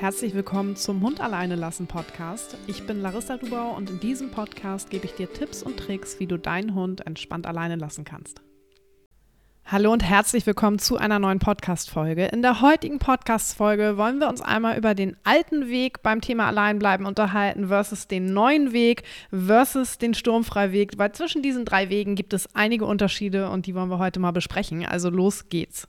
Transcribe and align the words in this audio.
Herzlich 0.00 0.32
willkommen 0.32 0.76
zum 0.76 1.02
Hund 1.02 1.20
alleine 1.20 1.56
lassen 1.56 1.88
Podcast. 1.88 2.56
Ich 2.68 2.86
bin 2.86 3.02
Larissa 3.02 3.36
Dubau 3.36 3.74
und 3.76 3.90
in 3.90 3.98
diesem 3.98 4.30
Podcast 4.30 4.90
gebe 4.90 5.06
ich 5.06 5.14
dir 5.14 5.32
Tipps 5.32 5.60
und 5.60 5.76
Tricks, 5.76 6.20
wie 6.20 6.28
du 6.28 6.38
deinen 6.38 6.76
Hund 6.76 7.04
entspannt 7.04 7.48
alleine 7.48 7.74
lassen 7.74 8.04
kannst. 8.04 8.40
Hallo 9.64 9.92
und 9.92 10.04
herzlich 10.04 10.46
willkommen 10.46 10.78
zu 10.78 10.98
einer 10.98 11.18
neuen 11.18 11.40
Podcast-Folge. 11.40 12.26
In 12.26 12.42
der 12.42 12.60
heutigen 12.60 13.00
Podcast-Folge 13.00 13.96
wollen 13.96 14.20
wir 14.20 14.28
uns 14.28 14.40
einmal 14.40 14.78
über 14.78 14.94
den 14.94 15.16
alten 15.24 15.68
Weg 15.68 16.00
beim 16.04 16.20
Thema 16.20 16.46
Alleinbleiben 16.46 17.04
unterhalten 17.04 17.66
versus 17.66 18.06
den 18.06 18.32
neuen 18.32 18.72
Weg 18.72 19.02
versus 19.30 19.98
den 19.98 20.14
Sturmfreiweg, 20.14 20.96
weil 20.96 21.10
zwischen 21.10 21.42
diesen 21.42 21.64
drei 21.64 21.88
Wegen 21.88 22.14
gibt 22.14 22.34
es 22.34 22.54
einige 22.54 22.86
Unterschiede 22.86 23.50
und 23.50 23.66
die 23.66 23.74
wollen 23.74 23.90
wir 23.90 23.98
heute 23.98 24.20
mal 24.20 24.30
besprechen. 24.30 24.86
Also 24.86 25.10
los 25.10 25.48
geht's. 25.48 25.88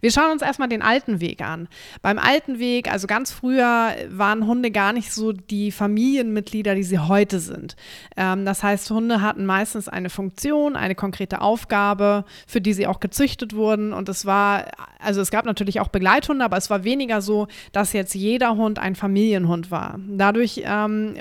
Wir 0.00 0.10
schauen 0.10 0.32
uns 0.32 0.42
erstmal 0.42 0.68
den 0.68 0.82
alten 0.82 1.20
Weg 1.20 1.42
an. 1.42 1.68
Beim 2.02 2.18
alten 2.18 2.58
Weg, 2.58 2.90
also 2.90 3.06
ganz 3.06 3.32
früher, 3.32 3.94
waren 4.08 4.46
Hunde 4.46 4.70
gar 4.70 4.92
nicht 4.92 5.12
so 5.12 5.32
die 5.32 5.72
Familienmitglieder, 5.72 6.74
die 6.74 6.82
sie 6.82 6.98
heute 6.98 7.40
sind. 7.40 7.76
Ähm, 8.16 8.44
das 8.44 8.62
heißt, 8.62 8.90
Hunde 8.90 9.20
hatten 9.20 9.46
meistens 9.46 9.88
eine 9.88 10.10
Funktion, 10.10 10.76
eine 10.76 10.94
konkrete 10.94 11.40
Aufgabe, 11.40 12.24
für 12.46 12.60
die 12.60 12.72
sie 12.72 12.86
auch 12.86 13.00
gezüchtet 13.00 13.54
wurden. 13.54 13.92
Und 13.92 14.08
es 14.08 14.26
war, 14.26 14.66
also 14.98 15.20
es 15.20 15.30
gab 15.30 15.44
natürlich 15.44 15.80
auch 15.80 15.88
Begleithunde, 15.88 16.44
aber 16.44 16.56
es 16.56 16.70
war 16.70 16.84
weniger 16.84 17.20
so, 17.20 17.48
dass 17.72 17.92
jetzt 17.92 18.14
jeder 18.14 18.56
Hund 18.56 18.78
ein 18.78 18.94
Familienhund 18.94 19.70
war. 19.70 19.98
Dadurch 20.08 20.62
ähm, 20.64 21.14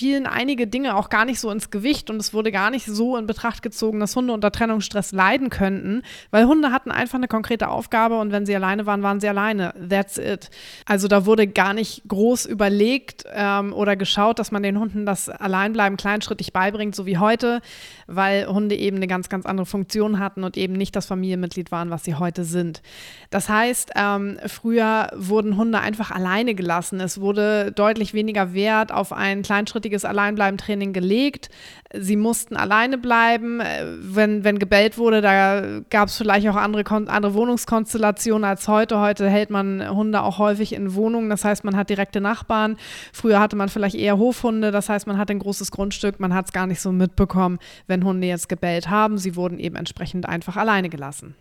fielen 0.00 0.26
einige 0.26 0.66
Dinge 0.66 0.96
auch 0.96 1.10
gar 1.10 1.26
nicht 1.26 1.40
so 1.40 1.50
ins 1.50 1.70
Gewicht 1.70 2.08
und 2.08 2.16
es 2.16 2.32
wurde 2.32 2.50
gar 2.50 2.70
nicht 2.70 2.86
so 2.86 3.18
in 3.18 3.26
Betracht 3.26 3.62
gezogen, 3.62 4.00
dass 4.00 4.16
Hunde 4.16 4.32
unter 4.32 4.50
Trennungsstress 4.50 5.12
leiden 5.12 5.50
könnten, 5.50 6.00
weil 6.30 6.46
Hunde 6.46 6.72
hatten 6.72 6.90
einfach 6.90 7.18
eine 7.18 7.28
konkrete 7.28 7.68
Aufgabe 7.68 8.18
und 8.18 8.32
wenn 8.32 8.46
sie 8.46 8.56
alleine 8.56 8.86
waren, 8.86 9.02
waren 9.02 9.20
sie 9.20 9.28
alleine. 9.28 9.74
That's 9.90 10.16
it. 10.16 10.48
Also 10.86 11.06
da 11.06 11.26
wurde 11.26 11.46
gar 11.46 11.74
nicht 11.74 12.08
groß 12.08 12.46
überlegt 12.46 13.24
ähm, 13.30 13.74
oder 13.74 13.94
geschaut, 13.94 14.38
dass 14.38 14.50
man 14.52 14.62
den 14.62 14.78
Hunden 14.78 15.04
das 15.04 15.28
Alleinbleiben 15.28 15.98
kleinschrittig 15.98 16.54
beibringt, 16.54 16.96
so 16.96 17.04
wie 17.04 17.18
heute, 17.18 17.60
weil 18.06 18.46
Hunde 18.46 18.76
eben 18.76 18.96
eine 18.96 19.06
ganz, 19.06 19.28
ganz 19.28 19.44
andere 19.44 19.66
Funktion 19.66 20.18
hatten 20.18 20.44
und 20.44 20.56
eben 20.56 20.72
nicht 20.72 20.96
das 20.96 21.04
Familienmitglied 21.04 21.72
waren, 21.72 21.90
was 21.90 22.04
sie 22.04 22.14
heute 22.14 22.44
sind. 22.44 22.80
Das 23.28 23.50
heißt, 23.50 23.90
ähm, 23.96 24.38
früher 24.46 25.10
wurden 25.14 25.58
Hunde 25.58 25.78
einfach 25.78 26.10
alleine 26.10 26.54
gelassen. 26.54 27.00
Es 27.00 27.20
wurde 27.20 27.70
deutlich 27.70 28.14
weniger 28.14 28.54
Wert 28.54 28.92
auf 28.92 29.12
ein 29.12 29.42
kleinschrittiges 29.42 29.89
richtiges 29.90 30.04
Alleinbleiben-Training 30.04 30.92
gelegt. 30.92 31.50
Sie 31.92 32.16
mussten 32.16 32.56
alleine 32.56 32.98
bleiben. 32.98 33.60
Äh, 33.60 33.84
wenn, 34.00 34.44
wenn 34.44 34.58
gebellt 34.58 34.96
wurde, 34.96 35.20
da 35.20 35.80
gab 35.90 36.08
es 36.08 36.16
vielleicht 36.16 36.48
auch 36.48 36.56
andere, 36.56 36.84
andere 37.08 37.34
Wohnungskonstellationen 37.34 38.44
als 38.44 38.68
heute. 38.68 39.00
Heute 39.00 39.28
hält 39.28 39.50
man 39.50 39.88
Hunde 39.90 40.22
auch 40.22 40.38
häufig 40.38 40.72
in 40.72 40.94
Wohnungen. 40.94 41.28
Das 41.28 41.44
heißt, 41.44 41.64
man 41.64 41.76
hat 41.76 41.90
direkte 41.90 42.20
Nachbarn. 42.20 42.76
Früher 43.12 43.40
hatte 43.40 43.56
man 43.56 43.68
vielleicht 43.68 43.96
eher 43.96 44.18
Hofhunde. 44.18 44.70
Das 44.70 44.88
heißt, 44.88 45.06
man 45.06 45.18
hat 45.18 45.30
ein 45.30 45.40
großes 45.40 45.72
Grundstück. 45.72 46.20
Man 46.20 46.32
hat 46.32 46.46
es 46.46 46.52
gar 46.52 46.66
nicht 46.66 46.80
so 46.80 46.92
mitbekommen, 46.92 47.58
wenn 47.88 48.04
Hunde 48.04 48.26
jetzt 48.28 48.48
gebellt 48.48 48.88
haben. 48.88 49.18
Sie 49.18 49.34
wurden 49.34 49.58
eben 49.58 49.76
entsprechend 49.76 50.28
einfach 50.28 50.56
alleine 50.56 50.88
gelassen. 50.88 51.34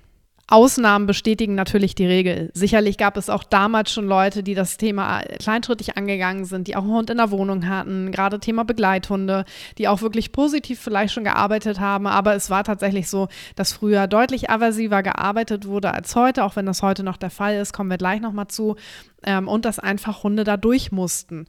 Ausnahmen 0.51 1.05
bestätigen 1.05 1.53
natürlich 1.53 1.93
die 1.93 2.07
Regel. 2.07 2.49
Sicherlich 2.55 2.97
gab 2.97 3.17
es 3.17 3.29
auch 3.29 3.43
damals 3.43 3.93
schon 3.93 4.07
Leute, 4.07 4.41
die 4.41 4.55
das 4.55 4.77
Thema 4.77 5.21
kleinschrittig 5.39 5.95
angegangen 5.95 6.43
sind, 6.45 6.67
die 6.67 6.75
auch 6.75 6.81
einen 6.81 6.91
Hund 6.91 7.09
in 7.11 7.17
der 7.17 7.29
Wohnung 7.29 7.69
hatten, 7.69 8.11
gerade 8.11 8.39
Thema 8.39 8.65
Begleithunde, 8.65 9.45
die 9.77 9.87
auch 9.87 10.01
wirklich 10.01 10.31
positiv 10.31 10.79
vielleicht 10.79 11.13
schon 11.13 11.23
gearbeitet 11.23 11.79
haben. 11.79 12.07
Aber 12.07 12.33
es 12.33 12.49
war 12.49 12.63
tatsächlich 12.63 13.09
so, 13.09 13.27
dass 13.55 13.73
früher 13.73 14.07
deutlich 14.07 14.49
aversiver 14.49 15.03
gearbeitet 15.03 15.67
wurde 15.67 15.93
als 15.93 16.15
heute, 16.15 16.43
auch 16.43 16.55
wenn 16.55 16.65
das 16.65 16.81
heute 16.81 17.03
noch 17.03 17.17
der 17.17 17.29
Fall 17.29 17.55
ist, 17.57 17.71
kommen 17.71 17.91
wir 17.91 17.97
gleich 17.97 18.19
nochmal 18.19 18.47
zu. 18.47 18.75
Ähm, 19.23 19.47
und 19.47 19.65
dass 19.65 19.77
einfach 19.77 20.23
Hunde 20.23 20.45
da 20.45 20.57
durch 20.57 20.91
mussten. 20.91 21.45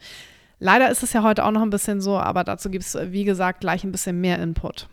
Leider 0.58 0.90
ist 0.90 1.02
es 1.02 1.14
ja 1.14 1.22
heute 1.22 1.46
auch 1.46 1.52
noch 1.52 1.62
ein 1.62 1.70
bisschen 1.70 2.02
so, 2.02 2.18
aber 2.18 2.44
dazu 2.44 2.68
gibt 2.68 2.84
es, 2.84 2.98
wie 3.12 3.24
gesagt, 3.24 3.60
gleich 3.60 3.82
ein 3.82 3.92
bisschen 3.92 4.20
mehr 4.20 4.38
Input 4.42 4.88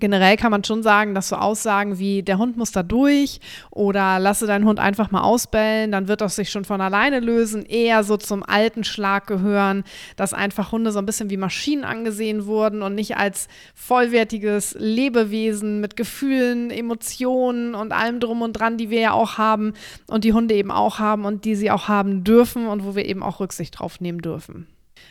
generell 0.00 0.36
kann 0.36 0.50
man 0.50 0.64
schon 0.64 0.82
sagen, 0.82 1.14
dass 1.14 1.28
so 1.28 1.36
Aussagen 1.36 1.98
wie 1.98 2.22
der 2.22 2.38
Hund 2.38 2.56
muss 2.56 2.72
da 2.72 2.82
durch 2.82 3.40
oder 3.70 4.18
lasse 4.18 4.46
deinen 4.46 4.64
Hund 4.64 4.80
einfach 4.80 5.10
mal 5.10 5.22
ausbellen, 5.22 5.92
dann 5.92 6.08
wird 6.08 6.20
das 6.20 6.36
sich 6.36 6.50
schon 6.50 6.64
von 6.64 6.80
alleine 6.80 7.20
lösen, 7.20 7.64
eher 7.64 8.02
so 8.02 8.16
zum 8.16 8.42
alten 8.42 8.84
Schlag 8.84 9.26
gehören, 9.26 9.84
dass 10.16 10.34
einfach 10.34 10.72
Hunde 10.72 10.92
so 10.92 10.98
ein 10.98 11.06
bisschen 11.06 11.30
wie 11.30 11.36
Maschinen 11.36 11.84
angesehen 11.84 12.46
wurden 12.46 12.82
und 12.82 12.94
nicht 12.94 13.16
als 13.16 13.48
vollwertiges 13.74 14.74
Lebewesen 14.78 15.80
mit 15.80 15.96
Gefühlen, 15.96 16.70
Emotionen 16.70 17.74
und 17.74 17.92
allem 17.92 18.20
drum 18.20 18.42
und 18.42 18.54
dran, 18.54 18.78
die 18.78 18.90
wir 18.90 19.00
ja 19.00 19.12
auch 19.12 19.38
haben 19.38 19.74
und 20.06 20.24
die 20.24 20.32
Hunde 20.32 20.54
eben 20.54 20.70
auch 20.70 20.98
haben 20.98 21.24
und 21.24 21.44
die 21.44 21.54
sie 21.54 21.70
auch 21.70 21.88
haben 21.88 22.24
dürfen 22.24 22.66
und 22.66 22.84
wo 22.84 22.94
wir 22.96 23.04
eben 23.04 23.22
auch 23.22 23.40
Rücksicht 23.40 23.78
drauf 23.78 24.00
nehmen 24.00 24.20
dürfen. 24.20 24.66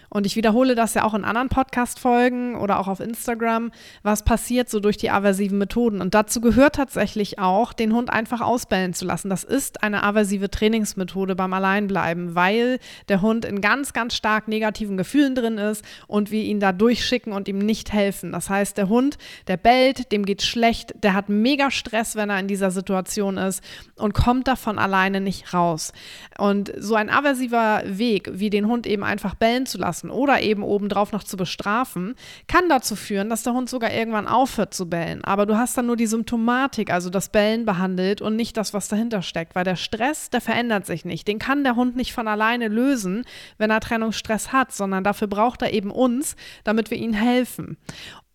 Und 0.10 0.26
ich 0.26 0.36
wiederhole 0.36 0.76
das 0.76 0.94
ja 0.94 1.04
auch 1.04 1.14
in 1.14 1.24
anderen 1.24 1.50
Podcast-Folgen 1.50 2.56
oder 2.56 2.80
auch 2.80 2.88
auf 2.88 3.00
Instagram, 3.00 3.72
was 4.04 4.24
passiert 4.24 4.70
so 4.70 4.80
durch 4.80 4.98
die 4.98 5.12
aversiven 5.12 5.58
Methoden. 5.58 6.02
Und 6.02 6.14
dazu 6.14 6.42
gehört 6.42 6.76
tatsächlich 6.76 7.40
auch, 7.40 7.74
den 7.74 7.94
Hund 7.94 8.10
einfach 8.10 8.42
ausbellen 8.42 8.94
zu 8.94 9.06
lassen. 9.06 9.30
Das 9.30 9.44
ist 9.44 9.84
eine 9.84 10.04
aversive 10.04 10.50
Trainingsmethode 10.50 11.36
beim 11.36 11.54
Alleinbleiben, 11.54 12.36
weil 12.36 12.80
der 13.08 13.22
Hund 13.22 13.46
in 13.46 13.62
ganz, 13.62 13.94
ganz 13.94 14.16
stark 14.16 14.48
negativen 14.48 14.98
Gefühlen 14.98 15.36
drin 15.36 15.58
ist 15.58 15.84
und 16.08 16.32
wir 16.32 16.44
ihn 16.44 16.60
da 16.60 16.72
durchschicken 16.72 17.34
und 17.34 17.48
ihm 17.48 17.60
nicht 17.60 17.94
helfen. 17.94 18.32
Das 18.32 18.50
heißt, 18.50 18.78
der 18.78 18.90
Hund, 18.90 19.18
der 19.48 19.58
bellt, 19.58 20.12
dem 20.12 20.26
geht 20.26 20.42
schlecht, 20.42 20.94
der 21.04 21.14
hat 21.14 21.30
mega 21.30 21.72
Stress, 21.72 22.16
wenn 22.16 22.30
er 22.30 22.40
in 22.40 22.48
dieser 22.48 22.72
Situation 22.72 23.38
ist 23.38 23.64
und 23.96 24.14
kommt 24.14 24.48
davon 24.48 24.80
alleine 24.80 25.22
nicht 25.22 25.54
raus. 25.54 25.94
Und 26.38 26.74
so 26.78 26.96
ein 26.96 27.10
aversiver 27.10 27.84
Weg, 27.86 28.30
wie 28.34 28.50
den 28.50 28.68
Hund 28.68 28.88
eben 28.88 29.04
einfach 29.04 29.36
bellen 29.36 29.66
zu 29.66 29.78
lassen, 29.78 29.99
lassen 30.00 30.10
oder 30.10 30.42
eben 30.42 30.64
obendrauf 30.64 31.12
noch 31.12 31.24
zu 31.24 31.38
bestrafen, 31.38 32.16
kann 32.48 32.70
dazu 32.70 32.96
führen, 32.96 33.30
dass 33.30 33.44
der 33.44 33.54
Hund 33.54 33.70
sogar 33.70 33.94
irgendwann 33.94 34.28
aufhört 34.28 34.74
zu 34.74 34.90
bellen. 34.90 35.24
Aber 35.24 35.46
du 35.46 35.58
hast 35.58 35.78
dann 35.78 35.88
nur 35.88 35.98
die 35.98 36.08
Symptomatik, 36.08 36.92
also 36.92 37.10
das 37.10 37.30
Bellen 37.30 37.66
behandelt 37.66 38.22
und 38.22 38.36
nicht 38.36 38.58
das, 38.58 38.74
was 38.74 38.88
dahinter 38.88 39.22
steckt, 39.22 39.56
weil 39.56 39.64
der 39.64 39.76
Stress, 39.76 40.30
der 40.30 40.42
verändert 40.42 40.86
sich 40.86 41.06
nicht. 41.06 41.28
Den 41.28 41.40
kann 41.40 41.64
der 41.64 41.76
Hund 41.76 41.96
nicht 41.96 42.14
von 42.14 42.28
alleine 42.28 42.68
lösen, 42.68 43.26
wenn 43.58 43.72
er 43.72 43.80
Trennungsstress 43.80 44.52
hat, 44.52 44.72
sondern 44.72 45.04
dafür 45.04 45.28
braucht 45.28 45.62
er 45.62 45.74
eben 45.74 45.92
uns, 45.92 46.36
damit 46.64 46.92
wir 46.92 46.98
ihm 46.98 47.14
helfen. 47.14 47.78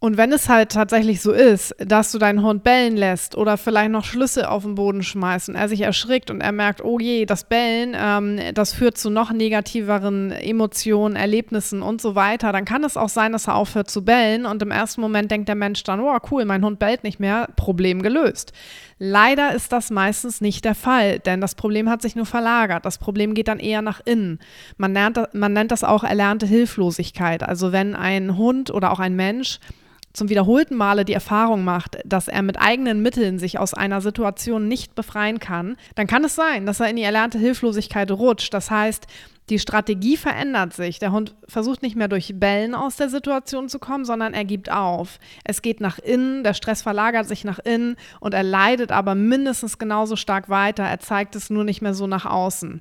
Und 0.04 0.18
wenn 0.18 0.34
es 0.34 0.50
halt 0.50 0.70
tatsächlich 0.70 1.22
so 1.22 1.32
ist, 1.32 1.74
dass 1.78 2.12
du 2.12 2.18
deinen 2.18 2.42
Hund 2.42 2.62
bellen 2.62 2.94
lässt 2.94 3.38
oder 3.38 3.56
vielleicht 3.56 3.90
noch 3.90 4.04
Schlüssel 4.04 4.44
auf 4.44 4.62
den 4.62 4.74
Boden 4.74 5.02
schmeißt 5.02 5.48
und 5.48 5.54
er 5.54 5.66
sich 5.66 5.80
erschrickt 5.80 6.30
und 6.30 6.42
er 6.42 6.52
merkt, 6.52 6.84
oh 6.84 6.98
je, 6.98 7.24
das 7.24 7.44
Bellen, 7.44 7.96
ähm, 7.98 8.38
das 8.52 8.74
führt 8.74 8.98
zu 8.98 9.08
noch 9.08 9.32
negativeren 9.32 10.30
Emotionen, 10.30 11.16
Erlebnissen 11.16 11.80
und 11.80 12.02
so 12.02 12.14
weiter, 12.14 12.52
dann 12.52 12.66
kann 12.66 12.84
es 12.84 12.98
auch 12.98 13.08
sein, 13.08 13.32
dass 13.32 13.46
er 13.46 13.54
aufhört 13.54 13.90
zu 13.90 14.04
bellen 14.04 14.44
und 14.44 14.60
im 14.60 14.70
ersten 14.70 15.00
Moment 15.00 15.30
denkt 15.30 15.48
der 15.48 15.54
Mensch 15.54 15.82
dann, 15.84 16.00
oh 16.00 16.18
cool, 16.30 16.44
mein 16.44 16.62
Hund 16.62 16.78
bellt 16.78 17.02
nicht 17.02 17.18
mehr, 17.18 17.48
Problem 17.56 18.02
gelöst. 18.02 18.52
Leider 18.98 19.54
ist 19.54 19.72
das 19.72 19.90
meistens 19.90 20.42
nicht 20.42 20.66
der 20.66 20.74
Fall, 20.74 21.18
denn 21.18 21.40
das 21.40 21.54
Problem 21.54 21.88
hat 21.88 22.02
sich 22.02 22.14
nur 22.14 22.26
verlagert. 22.26 22.84
Das 22.84 22.98
Problem 22.98 23.32
geht 23.32 23.48
dann 23.48 23.58
eher 23.58 23.80
nach 23.80 24.02
innen. 24.04 24.38
Man, 24.76 24.92
lernt, 24.92 25.18
man 25.32 25.54
nennt 25.54 25.70
das 25.70 25.82
auch 25.82 26.04
erlernte 26.04 26.44
Hilflosigkeit. 26.44 27.42
Also 27.42 27.72
wenn 27.72 27.96
ein 27.96 28.36
Hund 28.36 28.70
oder 28.70 28.92
auch 28.92 29.00
ein 29.00 29.16
Mensch 29.16 29.60
zum 30.14 30.28
wiederholten 30.28 30.76
Male 30.76 31.04
die 31.04 31.12
Erfahrung 31.12 31.64
macht, 31.64 31.98
dass 32.04 32.28
er 32.28 32.42
mit 32.42 32.58
eigenen 32.58 33.02
Mitteln 33.02 33.38
sich 33.38 33.58
aus 33.58 33.74
einer 33.74 34.00
Situation 34.00 34.68
nicht 34.68 34.94
befreien 34.94 35.40
kann, 35.40 35.76
dann 35.96 36.06
kann 36.06 36.24
es 36.24 36.36
sein, 36.36 36.64
dass 36.66 36.80
er 36.80 36.88
in 36.88 36.96
die 36.96 37.02
erlernte 37.02 37.38
Hilflosigkeit 37.38 38.10
rutscht. 38.12 38.54
Das 38.54 38.70
heißt, 38.70 39.08
die 39.50 39.58
Strategie 39.58 40.16
verändert 40.16 40.72
sich. 40.72 41.00
Der 41.00 41.12
Hund 41.12 41.34
versucht 41.48 41.82
nicht 41.82 41.96
mehr 41.96 42.08
durch 42.08 42.32
Bellen 42.36 42.74
aus 42.74 42.96
der 42.96 43.10
Situation 43.10 43.68
zu 43.68 43.78
kommen, 43.78 44.04
sondern 44.04 44.32
er 44.32 44.44
gibt 44.44 44.70
auf. 44.70 45.18
Es 45.42 45.60
geht 45.60 45.80
nach 45.80 45.98
innen, 45.98 46.44
der 46.44 46.54
Stress 46.54 46.80
verlagert 46.80 47.26
sich 47.26 47.44
nach 47.44 47.58
innen 47.58 47.96
und 48.20 48.32
er 48.32 48.44
leidet 48.44 48.90
aber 48.90 49.14
mindestens 49.14 49.78
genauso 49.78 50.16
stark 50.16 50.48
weiter. 50.48 50.84
Er 50.84 51.00
zeigt 51.00 51.36
es 51.36 51.50
nur 51.50 51.64
nicht 51.64 51.82
mehr 51.82 51.92
so 51.92 52.06
nach 52.06 52.24
außen. 52.24 52.80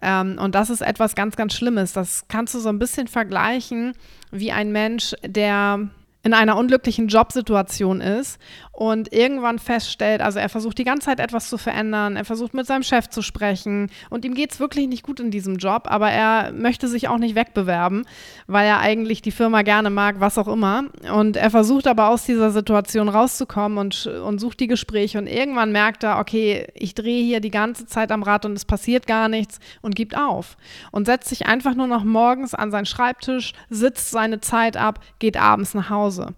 Ähm, 0.00 0.38
und 0.40 0.54
das 0.54 0.70
ist 0.70 0.80
etwas 0.80 1.14
ganz, 1.14 1.36
ganz 1.36 1.54
Schlimmes. 1.54 1.92
Das 1.92 2.26
kannst 2.28 2.54
du 2.54 2.58
so 2.58 2.70
ein 2.70 2.80
bisschen 2.80 3.06
vergleichen 3.06 3.92
wie 4.32 4.50
ein 4.50 4.72
Mensch, 4.72 5.14
der 5.24 5.88
in 6.22 6.34
einer 6.34 6.56
unglücklichen 6.56 7.08
Jobsituation 7.08 8.00
ist 8.00 8.38
und 8.82 9.12
irgendwann 9.12 9.58
feststellt, 9.58 10.20
also 10.20 10.38
er 10.38 10.48
versucht 10.48 10.78
die 10.78 10.84
ganze 10.84 11.06
Zeit 11.06 11.20
etwas 11.20 11.48
zu 11.48 11.58
verändern, 11.58 12.16
er 12.16 12.24
versucht 12.24 12.54
mit 12.54 12.66
seinem 12.66 12.82
Chef 12.82 13.08
zu 13.08 13.22
sprechen 13.22 13.90
und 14.10 14.24
ihm 14.24 14.34
geht 14.34 14.52
es 14.52 14.60
wirklich 14.60 14.88
nicht 14.88 15.02
gut 15.02 15.20
in 15.20 15.30
diesem 15.30 15.56
Job, 15.56 15.84
aber 15.86 16.10
er 16.10 16.52
möchte 16.52 16.88
sich 16.88 17.08
auch 17.08 17.18
nicht 17.18 17.34
wegbewerben, 17.34 18.04
weil 18.46 18.66
er 18.66 18.80
eigentlich 18.80 19.22
die 19.22 19.30
Firma 19.30 19.62
gerne 19.62 19.90
mag, 19.90 20.20
was 20.20 20.38
auch 20.38 20.48
immer. 20.48 20.84
Und 21.14 21.36
er 21.36 21.50
versucht 21.50 21.86
aber 21.86 22.08
aus 22.08 22.24
dieser 22.24 22.50
Situation 22.50 23.08
rauszukommen 23.08 23.78
und, 23.78 24.06
und 24.06 24.38
sucht 24.38 24.60
die 24.60 24.66
Gespräche 24.66 25.18
und 25.18 25.26
irgendwann 25.26 25.72
merkt 25.72 26.02
er, 26.02 26.18
okay, 26.18 26.66
ich 26.74 26.94
drehe 26.94 27.24
hier 27.24 27.40
die 27.40 27.50
ganze 27.50 27.86
Zeit 27.86 28.12
am 28.12 28.22
Rad 28.22 28.44
und 28.44 28.52
es 28.52 28.64
passiert 28.64 29.06
gar 29.06 29.28
nichts 29.28 29.58
und 29.80 29.94
gibt 29.94 30.16
auf 30.16 30.56
und 30.90 31.06
setzt 31.06 31.28
sich 31.28 31.46
einfach 31.46 31.74
nur 31.74 31.86
noch 31.86 32.04
morgens 32.04 32.54
an 32.54 32.70
seinen 32.70 32.86
Schreibtisch, 32.86 33.52
sitzt 33.70 34.10
seine 34.10 34.40
Zeit 34.40 34.76
ab, 34.76 35.00
geht 35.18 35.36
abends 35.36 35.74
nach 35.74 35.90
Hause 35.90 36.12
Hause. 36.12 36.34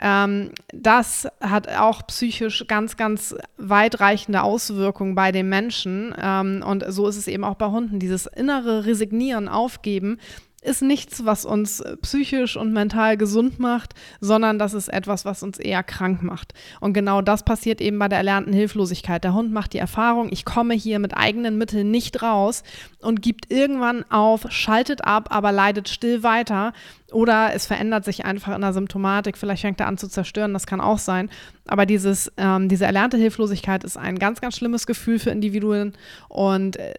Ähm, 0.00 0.50
das 0.72 1.26
hat 1.40 1.68
auch 1.68 2.06
psychisch 2.06 2.66
ganz, 2.68 2.96
ganz 2.96 3.34
weitreichende 3.56 4.42
Auswirkungen 4.42 5.14
bei 5.14 5.32
den 5.32 5.48
Menschen. 5.48 6.14
Ähm, 6.20 6.62
und 6.66 6.84
so 6.88 7.08
ist 7.08 7.16
es 7.16 7.28
eben 7.28 7.44
auch 7.44 7.54
bei 7.54 7.66
Hunden. 7.66 7.98
Dieses 7.98 8.26
innere 8.26 8.84
Resignieren, 8.86 9.48
Aufgeben, 9.48 10.18
ist 10.66 10.82
nichts, 10.82 11.24
was 11.24 11.44
uns 11.44 11.82
psychisch 12.02 12.56
und 12.56 12.72
mental 12.72 13.16
gesund 13.16 13.58
macht, 13.58 13.94
sondern 14.20 14.58
das 14.58 14.74
ist 14.74 14.88
etwas, 14.88 15.24
was 15.24 15.42
uns 15.42 15.58
eher 15.58 15.82
krank 15.82 16.22
macht. 16.22 16.54
Und 16.80 16.92
genau 16.92 17.22
das 17.22 17.44
passiert 17.44 17.80
eben 17.80 17.98
bei 17.98 18.08
der 18.08 18.18
erlernten 18.18 18.52
Hilflosigkeit. 18.52 19.22
Der 19.24 19.34
Hund 19.34 19.52
macht 19.52 19.72
die 19.72 19.78
Erfahrung, 19.78 20.28
ich 20.30 20.44
komme 20.44 20.74
hier 20.74 20.98
mit 20.98 21.16
eigenen 21.16 21.56
Mitteln 21.56 21.90
nicht 21.90 22.22
raus 22.22 22.62
und 23.00 23.22
gibt 23.22 23.50
irgendwann 23.52 24.04
auf, 24.10 24.46
schaltet 24.50 25.04
ab, 25.04 25.28
aber 25.30 25.52
leidet 25.52 25.88
still 25.88 26.22
weiter. 26.22 26.72
Oder 27.12 27.54
es 27.54 27.66
verändert 27.66 28.04
sich 28.04 28.24
einfach 28.24 28.54
in 28.54 28.60
der 28.60 28.72
Symptomatik. 28.72 29.38
Vielleicht 29.38 29.62
fängt 29.62 29.80
er 29.80 29.86
an 29.86 29.96
zu 29.96 30.08
zerstören, 30.08 30.52
das 30.52 30.66
kann 30.66 30.80
auch 30.80 30.98
sein. 30.98 31.30
Aber 31.66 31.86
dieses, 31.86 32.32
ähm, 32.36 32.68
diese 32.68 32.84
erlernte 32.84 33.16
Hilflosigkeit 33.16 33.84
ist 33.84 33.96
ein 33.96 34.18
ganz, 34.18 34.40
ganz 34.40 34.56
schlimmes 34.56 34.86
Gefühl 34.86 35.20
für 35.20 35.30
Individuen. 35.30 35.92
Und 36.28 36.76
äh, 36.76 36.94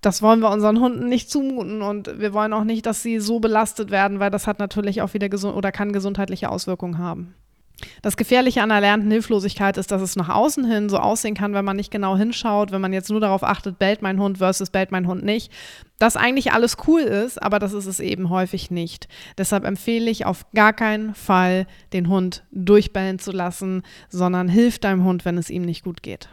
das 0.00 0.22
wollen 0.22 0.40
wir 0.40 0.50
unseren 0.50 0.80
Hunden 0.80 1.08
nicht 1.08 1.30
zumuten 1.30 1.82
und 1.82 2.18
wir 2.18 2.32
wollen 2.32 2.52
auch 2.52 2.64
nicht, 2.64 2.86
dass 2.86 3.02
sie 3.02 3.20
so 3.20 3.38
belastet 3.38 3.90
werden, 3.90 4.18
weil 4.18 4.30
das 4.30 4.46
hat 4.46 4.58
natürlich 4.58 5.02
auch 5.02 5.14
wieder 5.14 5.28
gesund 5.28 5.56
oder 5.56 5.72
kann 5.72 5.92
gesundheitliche 5.92 6.50
Auswirkungen 6.50 6.98
haben. 6.98 7.34
Das 8.02 8.16
Gefährliche 8.16 8.62
an 8.62 8.70
erlernten 8.70 9.10
Hilflosigkeit 9.10 9.76
ist, 9.76 9.90
dass 9.90 10.02
es 10.02 10.16
nach 10.16 10.28
außen 10.28 10.64
hin 10.64 10.88
so 10.88 10.98
aussehen 10.98 11.34
kann, 11.34 11.54
wenn 11.54 11.64
man 11.64 11.76
nicht 11.76 11.90
genau 11.90 12.16
hinschaut, 12.16 12.72
wenn 12.72 12.80
man 12.80 12.92
jetzt 12.92 13.10
nur 13.10 13.20
darauf 13.20 13.42
achtet, 13.42 13.78
bellt 13.78 14.02
mein 14.02 14.20
Hund 14.20 14.38
versus 14.38 14.70
bellt 14.70 14.90
mein 14.90 15.06
Hund 15.06 15.24
nicht, 15.24 15.52
dass 15.98 16.16
eigentlich 16.16 16.52
alles 16.52 16.76
cool 16.86 17.00
ist, 17.00 17.42
aber 17.42 17.58
das 17.58 17.72
ist 17.72 17.86
es 17.86 18.00
eben 18.00 18.30
häufig 18.30 18.70
nicht. 18.70 19.08
Deshalb 19.38 19.64
empfehle 19.64 20.10
ich 20.10 20.26
auf 20.26 20.44
gar 20.54 20.72
keinen 20.72 21.14
Fall, 21.14 21.66
den 21.92 22.08
Hund 22.08 22.44
durchbellen 22.52 23.18
zu 23.18 23.32
lassen, 23.32 23.82
sondern 24.08 24.48
hilf 24.48 24.78
deinem 24.78 25.04
Hund, 25.04 25.24
wenn 25.24 25.38
es 25.38 25.50
ihm 25.50 25.62
nicht 25.62 25.84
gut 25.84 26.02
geht. 26.02 26.28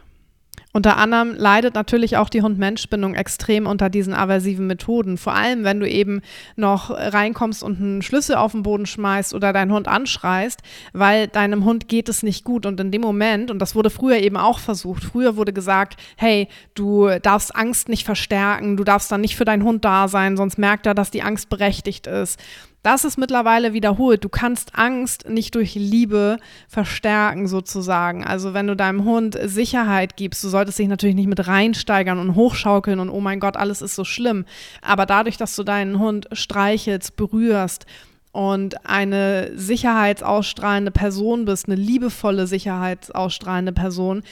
Unter 0.72 0.96
anderem 0.96 1.34
leidet 1.34 1.74
natürlich 1.74 2.16
auch 2.16 2.28
die 2.28 2.42
Hund-Mensch-Bindung 2.42 3.14
extrem 3.14 3.66
unter 3.66 3.90
diesen 3.90 4.14
aversiven 4.14 4.66
Methoden. 4.66 5.16
Vor 5.16 5.34
allem, 5.34 5.64
wenn 5.64 5.80
du 5.80 5.88
eben 5.88 6.20
noch 6.56 6.90
reinkommst 6.90 7.62
und 7.62 7.80
einen 7.80 8.02
Schlüssel 8.02 8.36
auf 8.36 8.52
den 8.52 8.62
Boden 8.62 8.86
schmeißt 8.86 9.34
oder 9.34 9.52
deinen 9.52 9.72
Hund 9.72 9.88
anschreist, 9.88 10.60
weil 10.92 11.26
deinem 11.26 11.64
Hund 11.64 11.88
geht 11.88 12.08
es 12.08 12.22
nicht 12.22 12.44
gut. 12.44 12.66
Und 12.66 12.78
in 12.80 12.90
dem 12.90 13.00
Moment, 13.00 13.50
und 13.50 13.58
das 13.58 13.74
wurde 13.74 13.90
früher 13.90 14.18
eben 14.18 14.36
auch 14.36 14.58
versucht, 14.58 15.04
früher 15.04 15.36
wurde 15.36 15.52
gesagt, 15.52 15.96
hey, 16.16 16.48
du 16.74 17.08
darfst 17.22 17.56
Angst 17.56 17.88
nicht 17.88 18.04
verstärken, 18.04 18.76
du 18.76 18.84
darfst 18.84 19.10
dann 19.10 19.20
nicht 19.20 19.36
für 19.36 19.44
deinen 19.44 19.64
Hund 19.64 19.84
da 19.84 20.08
sein, 20.08 20.36
sonst 20.36 20.58
merkt 20.58 20.86
er, 20.86 20.94
dass 20.94 21.10
die 21.10 21.22
Angst 21.22 21.48
berechtigt 21.48 22.06
ist. 22.06 22.38
Das 22.82 23.04
ist 23.04 23.18
mittlerweile 23.18 23.72
wiederholt. 23.72 24.24
Du 24.24 24.28
kannst 24.28 24.78
Angst 24.78 25.28
nicht 25.28 25.54
durch 25.54 25.74
Liebe 25.74 26.38
verstärken, 26.68 27.48
sozusagen. 27.48 28.24
Also, 28.24 28.54
wenn 28.54 28.68
du 28.68 28.76
deinem 28.76 29.04
Hund 29.04 29.36
Sicherheit 29.42 30.16
gibst, 30.16 30.44
du 30.44 30.48
solltest 30.48 30.78
dich 30.78 30.88
natürlich 30.88 31.16
nicht 31.16 31.28
mit 31.28 31.46
reinsteigern 31.46 32.18
und 32.18 32.34
hochschaukeln 32.34 33.00
und 33.00 33.10
oh 33.10 33.20
mein 33.20 33.40
Gott, 33.40 33.56
alles 33.56 33.82
ist 33.82 33.96
so 33.96 34.04
schlimm. 34.04 34.44
Aber 34.80 35.06
dadurch, 35.06 35.36
dass 35.36 35.56
du 35.56 35.64
deinen 35.64 35.98
Hund 35.98 36.28
streichelst, 36.32 37.16
berührst, 37.16 37.86
und 38.30 38.86
eine 38.86 39.50
sicherheitsausstrahlende 39.56 40.90
Person 40.90 41.44
bist, 41.44 41.66
eine 41.66 41.76
liebevolle 41.76 42.46
sicherheitsausstrahlende 42.46 43.72
Person, 43.72 44.22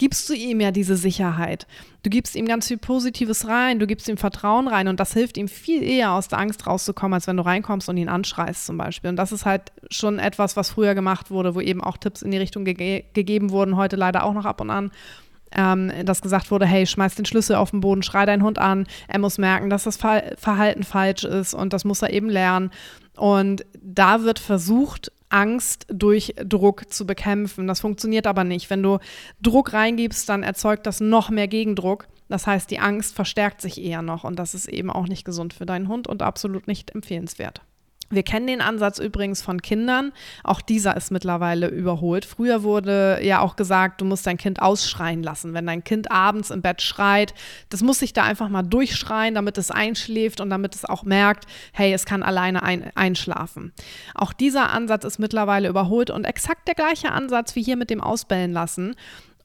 gibst 0.00 0.30
du 0.30 0.32
ihm 0.32 0.62
ja 0.62 0.70
diese 0.70 0.96
Sicherheit. 0.96 1.66
Du 2.02 2.08
gibst 2.08 2.34
ihm 2.34 2.46
ganz 2.46 2.68
viel 2.68 2.78
Positives 2.78 3.46
rein, 3.46 3.78
du 3.78 3.86
gibst 3.86 4.08
ihm 4.08 4.16
Vertrauen 4.16 4.66
rein 4.66 4.88
und 4.88 4.98
das 4.98 5.12
hilft 5.12 5.36
ihm 5.36 5.46
viel 5.46 5.82
eher 5.82 6.12
aus 6.12 6.28
der 6.28 6.38
Angst 6.38 6.66
rauszukommen, 6.66 7.12
als 7.12 7.26
wenn 7.26 7.36
du 7.36 7.44
reinkommst 7.44 7.86
und 7.86 7.98
ihn 7.98 8.08
anschreist 8.08 8.64
zum 8.64 8.78
Beispiel. 8.78 9.10
Und 9.10 9.16
das 9.16 9.30
ist 9.30 9.44
halt 9.44 9.72
schon 9.90 10.18
etwas, 10.18 10.56
was 10.56 10.70
früher 10.70 10.94
gemacht 10.94 11.30
wurde, 11.30 11.54
wo 11.54 11.60
eben 11.60 11.84
auch 11.84 11.98
Tipps 11.98 12.22
in 12.22 12.30
die 12.30 12.38
Richtung 12.38 12.64
ge 12.64 13.04
gegeben 13.12 13.50
wurden, 13.50 13.76
heute 13.76 13.96
leider 13.96 14.24
auch 14.24 14.32
noch 14.32 14.46
ab 14.46 14.62
und 14.62 14.70
an. 14.70 14.90
Ähm, 15.52 15.92
dass 16.06 16.22
gesagt 16.22 16.50
wurde, 16.50 16.64
hey, 16.64 16.86
schmeiß 16.86 17.16
den 17.16 17.26
Schlüssel 17.26 17.56
auf 17.56 17.72
den 17.72 17.80
Boden, 17.80 18.02
schrei 18.02 18.24
deinen 18.24 18.42
Hund 18.42 18.58
an, 18.58 18.86
er 19.06 19.18
muss 19.18 19.36
merken, 19.36 19.68
dass 19.68 19.84
das 19.84 19.98
Verhalten 19.98 20.82
falsch 20.82 21.24
ist 21.24 21.52
und 21.52 21.74
das 21.74 21.84
muss 21.84 22.00
er 22.00 22.10
eben 22.10 22.30
lernen. 22.30 22.70
Und 23.16 23.66
da 23.82 24.22
wird 24.22 24.38
versucht, 24.38 25.12
Angst 25.30 25.86
durch 25.88 26.34
Druck 26.44 26.92
zu 26.92 27.06
bekämpfen. 27.06 27.66
Das 27.66 27.80
funktioniert 27.80 28.26
aber 28.26 28.44
nicht. 28.44 28.68
Wenn 28.68 28.82
du 28.82 28.98
Druck 29.40 29.72
reingibst, 29.72 30.28
dann 30.28 30.42
erzeugt 30.42 30.86
das 30.86 31.00
noch 31.00 31.30
mehr 31.30 31.48
Gegendruck. 31.48 32.06
Das 32.28 32.46
heißt, 32.46 32.70
die 32.70 32.78
Angst 32.78 33.14
verstärkt 33.14 33.60
sich 33.60 33.82
eher 33.82 34.02
noch 34.02 34.24
und 34.24 34.38
das 34.38 34.54
ist 34.54 34.68
eben 34.68 34.90
auch 34.90 35.08
nicht 35.08 35.24
gesund 35.24 35.52
für 35.52 35.66
deinen 35.66 35.88
Hund 35.88 36.06
und 36.06 36.22
absolut 36.22 36.68
nicht 36.68 36.94
empfehlenswert. 36.94 37.62
Wir 38.12 38.24
kennen 38.24 38.48
den 38.48 38.60
Ansatz 38.60 38.98
übrigens 38.98 39.40
von 39.40 39.62
Kindern. 39.62 40.12
Auch 40.42 40.60
dieser 40.60 40.96
ist 40.96 41.12
mittlerweile 41.12 41.68
überholt. 41.68 42.24
Früher 42.24 42.64
wurde 42.64 43.20
ja 43.22 43.40
auch 43.40 43.54
gesagt, 43.54 44.00
du 44.00 44.04
musst 44.04 44.26
dein 44.26 44.36
Kind 44.36 44.60
ausschreien 44.60 45.22
lassen. 45.22 45.54
Wenn 45.54 45.66
dein 45.66 45.84
Kind 45.84 46.10
abends 46.10 46.50
im 46.50 46.60
Bett 46.60 46.82
schreit, 46.82 47.34
das 47.68 47.82
muss 47.82 48.00
sich 48.00 48.12
da 48.12 48.24
einfach 48.24 48.48
mal 48.48 48.64
durchschreien, 48.64 49.36
damit 49.36 49.58
es 49.58 49.70
einschläft 49.70 50.40
und 50.40 50.50
damit 50.50 50.74
es 50.74 50.84
auch 50.84 51.04
merkt, 51.04 51.46
hey, 51.72 51.92
es 51.92 52.04
kann 52.04 52.24
alleine 52.24 52.64
ein 52.64 52.90
einschlafen. 52.96 53.72
Auch 54.14 54.32
dieser 54.32 54.70
Ansatz 54.70 55.04
ist 55.04 55.20
mittlerweile 55.20 55.68
überholt 55.68 56.10
und 56.10 56.24
exakt 56.24 56.66
der 56.66 56.74
gleiche 56.74 57.12
Ansatz 57.12 57.54
wie 57.54 57.62
hier 57.62 57.76
mit 57.76 57.90
dem 57.90 58.00
Ausbellen 58.00 58.52
lassen. 58.52 58.96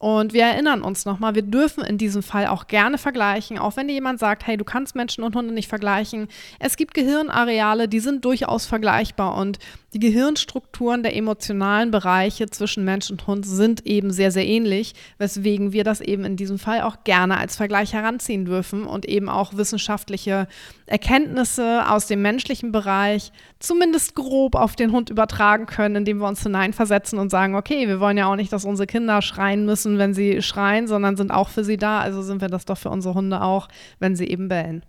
Und 0.06 0.34
wir 0.34 0.44
erinnern 0.44 0.84
uns 0.84 1.06
nochmal, 1.06 1.34
wir 1.34 1.42
dürfen 1.42 1.84
in 1.84 1.98
diesem 1.98 2.22
Fall 2.22 2.46
auch 2.46 2.68
gerne 2.68 3.00
vergleichen, 3.00 3.58
auch 3.58 3.76
wenn 3.76 3.88
dir 3.88 3.96
jemand 3.96 4.20
sagt, 4.20 4.46
hey, 4.46 4.56
du 4.56 4.64
kannst 4.64 4.96
Menschen 4.96 5.24
und 5.24 5.36
Hunde 5.36 5.52
nicht 5.52 5.68
vergleichen. 5.68 6.28
Es 6.60 6.78
gibt 6.78 6.94
Gehirnareale, 6.94 7.88
die 7.88 8.00
sind 8.00 8.24
durchaus 8.24 8.68
vergleichbar 8.68 9.36
und 9.36 9.58
die 9.96 10.00
Gehirnstrukturen 10.02 11.04
der 11.04 11.16
emotionalen 11.16 11.90
Bereiche 11.90 12.48
zwischen 12.48 12.84
Mensch 12.84 13.10
und 13.10 13.28
Hund 13.28 13.46
sind 13.46 13.86
eben 13.86 14.12
sehr, 14.12 14.30
sehr 14.30 14.46
ähnlich, 14.46 14.94
weswegen 15.20 15.72
wir 15.72 15.86
das 15.86 16.02
eben 16.02 16.26
in 16.26 16.36
diesem 16.36 16.60
Fall 16.60 16.82
auch 16.82 17.06
gerne 17.06 17.38
als 17.38 17.56
Vergleich 17.56 17.94
heranziehen 17.94 18.44
dürfen 18.44 18.84
und 18.84 19.06
eben 19.06 19.30
auch 19.30 19.56
wissenschaftliche 19.56 20.50
Erkenntnisse 20.86 21.90
aus 21.90 22.08
dem 22.08 22.22
menschlichen 22.22 22.74
Bereich 22.74 23.32
zumindest 23.60 24.16
grob 24.16 24.56
auf 24.56 24.76
den 24.76 24.92
Hund 24.92 25.10
übertragen 25.10 25.66
können, 25.66 25.96
indem 25.96 26.18
wir 26.18 26.28
uns 26.28 26.44
hineinversetzen 26.44 27.18
und 27.18 27.30
sagen, 27.30 27.56
okay, 27.56 27.88
wir 27.88 28.02
wollen 28.02 28.18
ja 28.18 28.26
auch 28.26 28.36
nicht, 28.36 28.52
dass 28.52 28.66
unsere 28.66 28.88
Kinder 28.88 29.22
schreien 29.22 29.66
müssen, 29.66 29.98
wenn 29.98 30.14
sie 30.14 30.42
schreien, 30.42 30.88
sondern 30.88 31.16
sind 31.16 31.32
auch 31.32 31.48
für 31.48 31.64
sie 31.64 31.78
da, 31.78 32.02
also 32.02 32.22
sind 32.22 32.42
wir 32.42 32.50
das 32.50 32.66
doch 32.66 32.78
für 32.78 32.90
unsere 32.90 33.14
Hunde 33.14 33.42
auch, 33.42 33.70
wenn 34.00 34.18
sie 34.18 34.28
eben 34.28 34.50
bellen. 34.50 34.84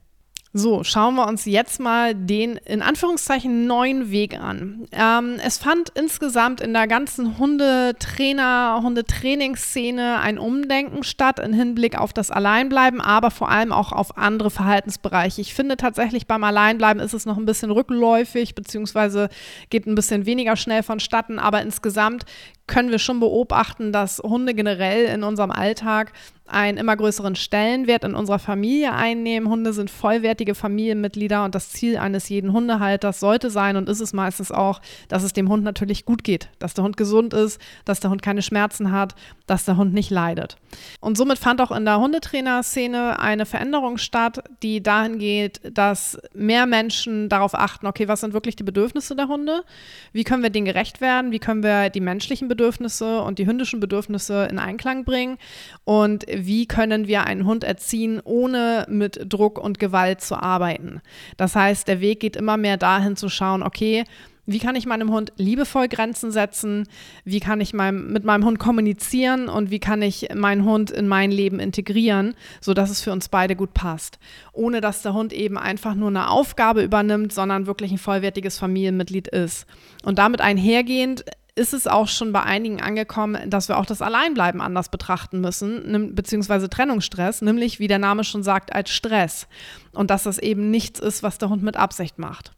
So, 0.58 0.84
schauen 0.84 1.16
wir 1.16 1.28
uns 1.28 1.44
jetzt 1.44 1.80
mal 1.80 2.14
den 2.14 2.56
in 2.56 2.80
Anführungszeichen 2.80 3.66
neuen 3.66 4.10
Weg 4.10 4.40
an. 4.40 4.86
Ähm, 4.90 5.38
es 5.44 5.58
fand 5.58 5.90
insgesamt 5.90 6.62
in 6.62 6.72
der 6.72 6.86
ganzen 6.86 7.36
Hundetrainer, 7.36 8.80
Hundetrainingsszene 8.82 10.18
ein 10.18 10.38
Umdenken 10.38 11.02
statt 11.02 11.40
im 11.40 11.52
Hinblick 11.52 11.98
auf 11.98 12.14
das 12.14 12.30
Alleinbleiben, 12.30 13.02
aber 13.02 13.30
vor 13.30 13.50
allem 13.50 13.70
auch 13.70 13.92
auf 13.92 14.16
andere 14.16 14.50
Verhaltensbereiche. 14.50 15.42
Ich 15.42 15.52
finde 15.52 15.76
tatsächlich 15.76 16.26
beim 16.26 16.42
Alleinbleiben 16.42 17.02
ist 17.02 17.12
es 17.12 17.26
noch 17.26 17.36
ein 17.36 17.44
bisschen 17.44 17.70
rückläufig, 17.70 18.54
beziehungsweise 18.54 19.28
geht 19.68 19.86
ein 19.86 19.94
bisschen 19.94 20.24
weniger 20.24 20.56
schnell 20.56 20.82
vonstatten, 20.82 21.38
aber 21.38 21.60
insgesamt 21.60 22.24
können 22.66 22.90
wir 22.90 22.98
schon 22.98 23.20
beobachten, 23.20 23.92
dass 23.92 24.18
Hunde 24.18 24.54
generell 24.54 25.06
in 25.06 25.22
unserem 25.22 25.50
Alltag 25.50 26.12
einen 26.48 26.78
immer 26.78 26.96
größeren 26.96 27.34
Stellenwert 27.34 28.04
in 28.04 28.14
unserer 28.14 28.38
Familie 28.38 28.92
einnehmen. 28.92 29.48
Hunde 29.48 29.72
sind 29.72 29.90
vollwertige 29.90 30.54
Familienmitglieder 30.54 31.44
und 31.44 31.54
das 31.54 31.70
Ziel 31.70 31.96
eines 31.96 32.28
jeden 32.28 32.52
Hundehalters 32.52 33.20
sollte 33.20 33.50
sein 33.50 33.76
und 33.76 33.88
ist 33.88 34.00
es 34.00 34.12
meistens 34.12 34.52
auch, 34.52 34.80
dass 35.08 35.24
es 35.24 35.32
dem 35.32 35.48
Hund 35.48 35.64
natürlich 35.64 36.04
gut 36.04 36.22
geht, 36.24 36.48
dass 36.58 36.74
der 36.74 36.84
Hund 36.84 36.96
gesund 36.96 37.34
ist, 37.34 37.60
dass 37.84 38.00
der 38.00 38.10
Hund 38.10 38.22
keine 38.22 38.42
Schmerzen 38.42 38.92
hat, 38.92 39.14
dass 39.46 39.64
der 39.64 39.76
Hund 39.76 39.92
nicht 39.92 40.10
leidet. 40.10 40.56
Und 41.00 41.16
somit 41.16 41.38
fand 41.38 41.60
auch 41.60 41.72
in 41.72 41.84
der 41.84 41.98
Hundetrainerszene 41.98 43.18
eine 43.18 43.46
Veränderung 43.46 43.98
statt, 43.98 44.44
die 44.62 44.82
dahin 44.82 45.18
geht, 45.18 45.60
dass 45.76 46.18
mehr 46.32 46.66
Menschen 46.66 47.28
darauf 47.28 47.54
achten, 47.54 47.86
okay, 47.86 48.08
was 48.08 48.20
sind 48.20 48.34
wirklich 48.34 48.56
die 48.56 48.62
Bedürfnisse 48.62 49.16
der 49.16 49.28
Hunde? 49.28 49.64
Wie 50.12 50.24
können 50.24 50.42
wir 50.42 50.50
denen 50.50 50.66
gerecht 50.66 51.00
werden? 51.00 51.32
Wie 51.32 51.38
können 51.38 51.62
wir 51.62 51.90
die 51.90 52.00
menschlichen 52.00 52.46
Bedürfnisse 52.46 52.55
und 52.60 53.38
die 53.38 53.46
hündischen 53.46 53.80
Bedürfnisse 53.80 54.46
in 54.50 54.58
Einklang 54.58 55.04
bringen? 55.04 55.38
Und 55.84 56.24
wie 56.32 56.66
können 56.66 57.06
wir 57.06 57.24
einen 57.24 57.46
Hund 57.46 57.64
erziehen, 57.64 58.20
ohne 58.24 58.86
mit 58.88 59.20
Druck 59.28 59.58
und 59.58 59.78
Gewalt 59.78 60.20
zu 60.20 60.36
arbeiten. 60.36 61.00
Das 61.36 61.54
heißt, 61.54 61.88
der 61.88 62.00
Weg 62.00 62.20
geht 62.20 62.36
immer 62.36 62.56
mehr 62.56 62.76
dahin 62.76 63.16
zu 63.16 63.28
schauen, 63.28 63.62
okay, 63.62 64.04
wie 64.48 64.60
kann 64.60 64.76
ich 64.76 64.86
meinem 64.86 65.10
Hund 65.10 65.32
liebevoll 65.36 65.88
Grenzen 65.88 66.30
setzen? 66.30 66.86
Wie 67.24 67.40
kann 67.40 67.60
ich 67.60 67.74
meinem, 67.74 68.12
mit 68.12 68.24
meinem 68.24 68.44
Hund 68.44 68.60
kommunizieren? 68.60 69.48
Und 69.48 69.72
wie 69.72 69.80
kann 69.80 70.02
ich 70.02 70.28
meinen 70.36 70.64
Hund 70.64 70.92
in 70.92 71.08
mein 71.08 71.32
Leben 71.32 71.58
integrieren, 71.58 72.34
sodass 72.60 72.90
es 72.90 73.02
für 73.02 73.10
uns 73.10 73.28
beide 73.28 73.56
gut 73.56 73.74
passt? 73.74 74.20
Ohne 74.52 74.80
dass 74.80 75.02
der 75.02 75.14
Hund 75.14 75.32
eben 75.32 75.58
einfach 75.58 75.96
nur 75.96 76.08
eine 76.08 76.30
Aufgabe 76.30 76.84
übernimmt, 76.84 77.32
sondern 77.32 77.66
wirklich 77.66 77.90
ein 77.90 77.98
vollwertiges 77.98 78.56
Familienmitglied 78.56 79.26
ist. 79.26 79.66
Und 80.04 80.20
damit 80.20 80.40
einhergehend 80.40 81.24
ist 81.56 81.72
es 81.72 81.86
auch 81.86 82.06
schon 82.06 82.32
bei 82.32 82.42
einigen 82.42 82.82
angekommen, 82.82 83.48
dass 83.48 83.68
wir 83.68 83.78
auch 83.78 83.86
das 83.86 84.02
Alleinbleiben 84.02 84.60
anders 84.60 84.90
betrachten 84.90 85.40
müssen, 85.40 86.14
beziehungsweise 86.14 86.68
Trennungsstress, 86.68 87.40
nämlich, 87.40 87.80
wie 87.80 87.88
der 87.88 87.98
Name 87.98 88.24
schon 88.24 88.42
sagt, 88.42 88.74
als 88.74 88.90
Stress. 88.90 89.48
Und 89.92 90.10
dass 90.10 90.24
das 90.24 90.38
eben 90.38 90.70
nichts 90.70 91.00
ist, 91.00 91.22
was 91.22 91.38
der 91.38 91.48
Hund 91.48 91.62
mit 91.62 91.78
Absicht 91.78 92.18
macht. 92.18 92.52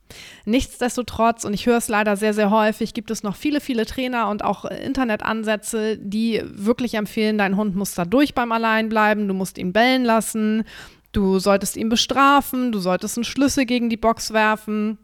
Nichtsdestotrotz, 0.45 1.45
und 1.45 1.55
ich 1.55 1.67
höre 1.67 1.77
es 1.77 1.87
leider 1.87 2.17
sehr, 2.17 2.35
sehr 2.35 2.51
häufig, 2.51 2.93
gibt 2.93 3.13
es 3.13 3.23
noch 3.23 3.37
viele, 3.37 3.61
viele 3.61 3.87
Trainer 3.87 4.29
und 4.29 4.43
auch 4.43 4.65
Internetansätze, 4.65 5.97
die 5.97 6.43
wirklich 6.45 6.95
empfehlen, 6.95 7.39
dein 7.39 7.57
Hund 7.57 7.77
muss 7.77 7.95
da 7.95 8.05
durch 8.05 8.35
beim 8.35 8.51
Alleinbleiben, 8.51 9.29
du 9.29 9.35
musst 9.35 9.59
ihn 9.59 9.73
bellen 9.73 10.05
lassen, 10.05 10.65
du 11.13 11.39
solltest 11.39 11.77
ihn 11.77 11.89
bestrafen, 11.89 12.73
du 12.73 12.81
solltest 12.81 13.17
einen 13.17 13.25
Schlüssel 13.25 13.65
gegen 13.65 13.91
die 13.91 13.97
Box 13.97 14.33
werfen 14.33 14.99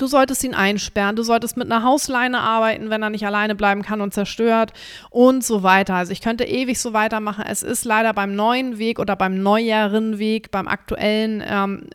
Du 0.00 0.06
solltest 0.06 0.42
ihn 0.44 0.54
einsperren, 0.54 1.14
du 1.14 1.22
solltest 1.22 1.58
mit 1.58 1.70
einer 1.70 1.84
Hausleine 1.84 2.40
arbeiten, 2.40 2.88
wenn 2.88 3.02
er 3.02 3.10
nicht 3.10 3.26
alleine 3.26 3.54
bleiben 3.54 3.82
kann 3.82 4.00
und 4.00 4.14
zerstört 4.14 4.72
und 5.10 5.44
so 5.44 5.62
weiter. 5.62 5.94
Also 5.94 6.12
ich 6.12 6.22
könnte 6.22 6.44
ewig 6.44 6.80
so 6.80 6.94
weitermachen. 6.94 7.44
Es 7.46 7.62
ist 7.62 7.84
leider 7.84 8.14
beim 8.14 8.34
neuen 8.34 8.78
Weg 8.78 8.98
oder 8.98 9.14
beim 9.14 9.42
neueren 9.42 10.18
Weg, 10.18 10.50
beim 10.50 10.68
aktuellen, 10.68 11.44
ähm, 11.46 11.90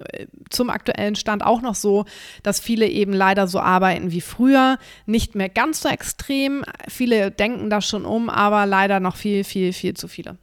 zum 0.52 0.70
aktuellen 0.70 1.16
Stand 1.16 1.44
auch 1.44 1.64
noch 1.64 1.74
so, 1.74 2.06
dass 2.44 2.60
viele 2.60 2.88
eben 2.88 3.12
leider 3.12 3.48
so 3.48 3.60
arbeiten 3.60 4.12
wie 4.12 4.22
früher. 4.22 4.78
Nicht 5.08 5.34
mehr 5.34 5.50
ganz 5.50 5.82
so 5.82 5.90
extrem. 5.90 6.64
Viele 6.88 7.32
denken 7.32 7.72
das 7.72 7.90
schon 7.90 8.06
um, 8.06 8.30
aber 8.30 8.68
leider 8.68 9.00
noch 9.00 9.16
viel, 9.16 9.44
viel, 9.44 9.74
viel 9.74 9.96
zu 9.96 10.08
viele. 10.08 10.38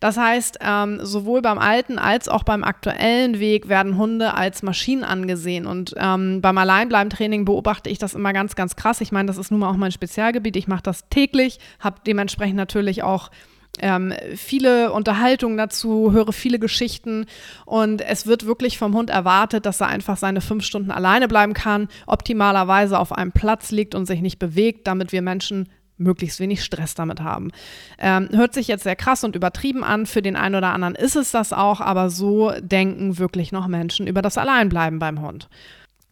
Das 0.00 0.16
heißt, 0.16 0.58
ähm, 0.60 1.00
sowohl 1.02 1.42
beim 1.42 1.58
alten 1.58 1.98
als 1.98 2.28
auch 2.28 2.42
beim 2.42 2.64
aktuellen 2.64 3.38
Weg 3.40 3.68
werden 3.68 3.96
Hunde 3.96 4.34
als 4.34 4.62
Maschinen 4.62 5.04
angesehen. 5.04 5.66
Und 5.66 5.94
ähm, 5.96 6.40
beim 6.40 6.58
Alleinbleiben-Training 6.58 7.44
beobachte 7.44 7.90
ich 7.90 7.98
das 7.98 8.14
immer 8.14 8.32
ganz, 8.32 8.56
ganz 8.56 8.76
krass. 8.76 9.00
Ich 9.00 9.12
meine, 9.12 9.26
das 9.26 9.38
ist 9.38 9.50
nun 9.50 9.60
mal 9.60 9.70
auch 9.70 9.76
mein 9.76 9.92
Spezialgebiet. 9.92 10.56
Ich 10.56 10.68
mache 10.68 10.82
das 10.82 11.08
täglich, 11.08 11.58
habe 11.80 12.00
dementsprechend 12.06 12.56
natürlich 12.56 13.02
auch 13.02 13.30
ähm, 13.80 14.12
viele 14.36 14.92
Unterhaltungen 14.92 15.56
dazu, 15.56 16.12
höre 16.12 16.32
viele 16.32 16.58
Geschichten 16.58 17.26
und 17.64 18.00
es 18.00 18.26
wird 18.26 18.46
wirklich 18.46 18.78
vom 18.78 18.94
Hund 18.94 19.10
erwartet, 19.10 19.66
dass 19.66 19.80
er 19.80 19.88
einfach 19.88 20.16
seine 20.16 20.40
fünf 20.40 20.64
Stunden 20.64 20.90
alleine 20.90 21.28
bleiben 21.28 21.52
kann, 21.52 21.88
optimalerweise 22.06 22.98
auf 22.98 23.12
einem 23.12 23.32
Platz 23.32 23.70
liegt 23.70 23.94
und 23.94 24.06
sich 24.06 24.22
nicht 24.22 24.38
bewegt, 24.38 24.86
damit 24.86 25.12
wir 25.12 25.22
Menschen 25.22 25.68
möglichst 25.98 26.40
wenig 26.40 26.62
Stress 26.62 26.94
damit 26.94 27.20
haben. 27.20 27.50
Ähm, 27.98 28.28
hört 28.32 28.54
sich 28.54 28.68
jetzt 28.68 28.84
sehr 28.84 28.96
krass 28.96 29.24
und 29.24 29.36
übertrieben 29.36 29.84
an. 29.84 30.06
Für 30.06 30.22
den 30.22 30.36
einen 30.36 30.54
oder 30.54 30.72
anderen 30.72 30.94
ist 30.94 31.16
es 31.16 31.30
das 31.30 31.52
auch, 31.52 31.80
aber 31.80 32.10
so 32.10 32.52
denken 32.60 33.18
wirklich 33.18 33.52
noch 33.52 33.66
Menschen 33.66 34.06
über 34.06 34.22
das 34.22 34.38
Alleinbleiben 34.38 34.98
beim 34.98 35.20
Hund. 35.20 35.48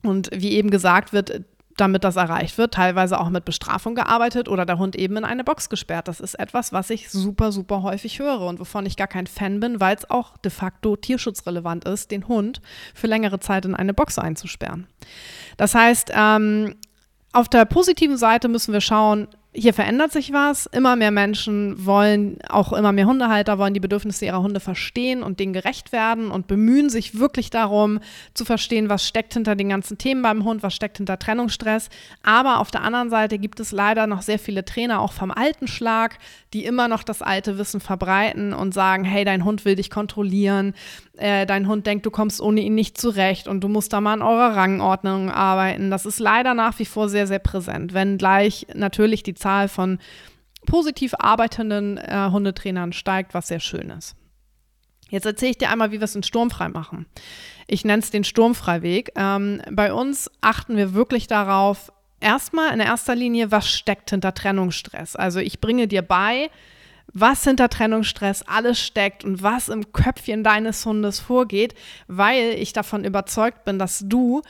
Und 0.03 0.31
wie 0.33 0.53
eben 0.53 0.71
gesagt 0.71 1.13
wird, 1.13 1.45
damit 1.77 2.05
das 2.05 2.17
erreicht 2.17 2.57
wird, 2.57 2.75
teilweise 2.75 3.19
auch 3.21 3.31
mit 3.31 3.45
Bestrafung 3.45 3.95
gearbeitet 3.95 4.49
oder 4.49 4.65
der 4.65 4.79
Hund 4.79 4.97
eben 4.97 5.17
in 5.17 5.25
eine 5.25 5.45
Box 5.45 5.69
gesperrt. 5.69 6.09
Das 6.09 6.21
ist 6.21 6.35
etwas, 6.35 6.73
was 6.73 6.91
ich 6.91 7.11
super, 7.11 7.53
super 7.53 7.83
häufig 7.83 8.19
höre 8.19 8.43
und 8.43 8.61
wovon 8.61 8.87
ich 8.87 8.97
gar 8.97 9.09
kein 9.09 9.27
Fan 9.27 9.61
bin, 9.61 9.81
weil 9.81 9.97
es 9.97 10.09
auch 10.09 10.37
de 10.39 10.51
facto 10.51 10.97
tierschutzrelevant 10.97 11.85
ist, 11.85 12.11
den 12.11 12.29
Hund 12.29 12.61
für 12.95 13.07
längere 13.07 13.41
Zeit 13.41 13.65
in 13.65 13.75
eine 13.75 13.95
Box 13.95 14.19
einzusperren. 14.19 14.87
Das 15.57 15.75
heißt, 15.75 16.13
ähm, 16.15 16.77
auf 17.33 17.49
der 17.49 17.65
positiven 17.65 18.17
Seite 18.17 18.49
müssen 18.49 18.73
wir 18.73 18.81
schauen, 18.81 19.27
hier 19.57 19.73
verändert 19.73 20.11
sich 20.11 20.33
was. 20.33 20.67
Immer 20.67 20.97
mehr 20.97 21.13
Menschen 21.13 21.87
wollen, 21.87 22.39
auch 22.49 22.73
immer 22.73 22.91
mehr 22.91 23.07
Hundehalter 23.07 23.57
wollen 23.57 23.73
die 23.73 23.81
Bedürfnisse 23.81 24.25
ihrer 24.25 24.43
Hunde 24.43 24.59
verstehen 24.59 25.23
und 25.23 25.39
denen 25.39 25.53
gerecht 25.53 25.93
werden 25.93 26.31
und 26.31 26.49
bemühen 26.49 26.91
sich 26.91 27.19
wirklich 27.19 27.51
darum, 27.51 28.01
zu 28.35 28.45
verstehen, 28.45 28.89
was 28.89 29.07
steckt 29.07 29.35
hinter 29.35 29.55
den 29.55 29.69
ganzen 29.69 29.97
Themen 29.97 30.23
beim 30.23 30.45
Hund, 30.45 30.65
was 30.65 30.75
steckt 30.75 30.97
hinter 30.97 31.19
Trennungsstress. 31.21 31.89
Aber 32.25 32.59
auf 32.59 32.73
der 32.73 32.83
anderen 32.83 33.11
Seite 33.11 33.39
gibt 33.39 33.61
es 33.61 33.71
leider 33.71 34.09
noch 34.09 34.23
sehr 34.23 34.41
viele 34.41 34.65
Trainer, 34.65 35.01
auch 35.01 35.13
vom 35.13 35.31
alten 35.31 35.69
Schlag, 35.69 36.19
die 36.53 36.65
immer 36.65 36.89
noch 36.89 37.05
das 37.05 37.23
alte 37.23 37.57
Wissen 37.57 37.81
verbreiten 37.81 38.53
und 38.53 38.75
sagen, 38.75 39.05
hey, 39.05 39.25
dein 39.25 39.45
Hund 39.45 39.65
will 39.65 39.77
dich 39.77 39.91
kontrollieren, 39.91 40.75
äh, 41.17 41.47
dein 41.47 41.69
Hund 41.69 41.87
denkt, 41.87 42.07
du 42.07 42.11
kommst 42.11 42.41
ohne 42.41 42.61
ihn 42.61 42.75
nicht 42.75 42.99
zurecht 42.99 43.47
und 43.47 43.63
du 43.63 43.69
musst 43.69 43.93
da 43.93 44.01
mal 44.01 44.15
an 44.15 44.23
eurer 44.23 44.57
Rangordnung 44.57 45.31
arbeiten. 45.31 45.91
Das 45.91 46.07
ist 46.07 46.19
leider 46.19 46.55
nach 46.55 46.79
wie 46.81 46.85
vor 46.85 47.09
sehr, 47.09 47.29
sehr 47.29 47.39
präsent, 47.39 47.95
wenngleich 47.95 48.67
natürlich 48.75 49.23
die 49.23 49.35
Zahl 49.45 49.69
von 49.69 49.99
positiv 50.67 51.15
arbeitenden 51.19 51.99
äh, 51.99 52.31
Hundetrainern 52.31 52.95
steigt, 52.95 53.35
was 53.35 53.49
sehr 53.49 53.61
schön 53.61 53.91
ist. 53.91 54.17
Jetzt 55.11 55.27
erzähle 55.27 55.51
ich 55.51 55.59
dir 55.59 55.71
einmal, 55.71 55.93
wie 55.93 56.01
wir 56.01 56.05
es 56.05 56.17
in 56.17 56.23
Sturmfrei 56.23 56.69
machen. 56.71 57.07
Ich 57.67 57.85
nenne 57.85 58.03
es 58.03 58.11
den 58.11 58.25
Sturmfreiweg. 58.25 59.13
Ähm, 59.17 59.61
bei 59.71 59.93
uns 59.93 60.31
achten 60.41 60.77
wir 60.77 60.95
wirklich 60.95 61.27
darauf, 61.27 61.93
erstmal 62.21 62.73
in 62.73 62.81
erster 62.81 63.15
Linie, 63.15 63.51
was 63.51 63.69
steckt 63.69 64.11
hinter 64.11 64.33
Trennungsstress. 64.33 65.15
Also 65.15 65.41
ich 65.41 65.61
bringe 65.61 65.87
dir 65.87 66.01
bei, 66.01 66.51
was 67.13 67.45
hinter 67.45 67.69
Trennungsstress 67.69 68.43
alles 68.43 68.81
steckt 68.81 69.25
und 69.25 69.43
was 69.43 69.69
im 69.69 69.93
Köpfchen 69.93 70.43
deines 70.43 70.85
Hundes 70.87 71.21
vorgeht, 71.21 71.75
weil 72.09 72.55
ich 72.59 72.73
davon 72.73 73.05
überzeugt 73.05 73.67
bin, 73.67 73.79
dass 73.79 74.03
du 74.07 74.41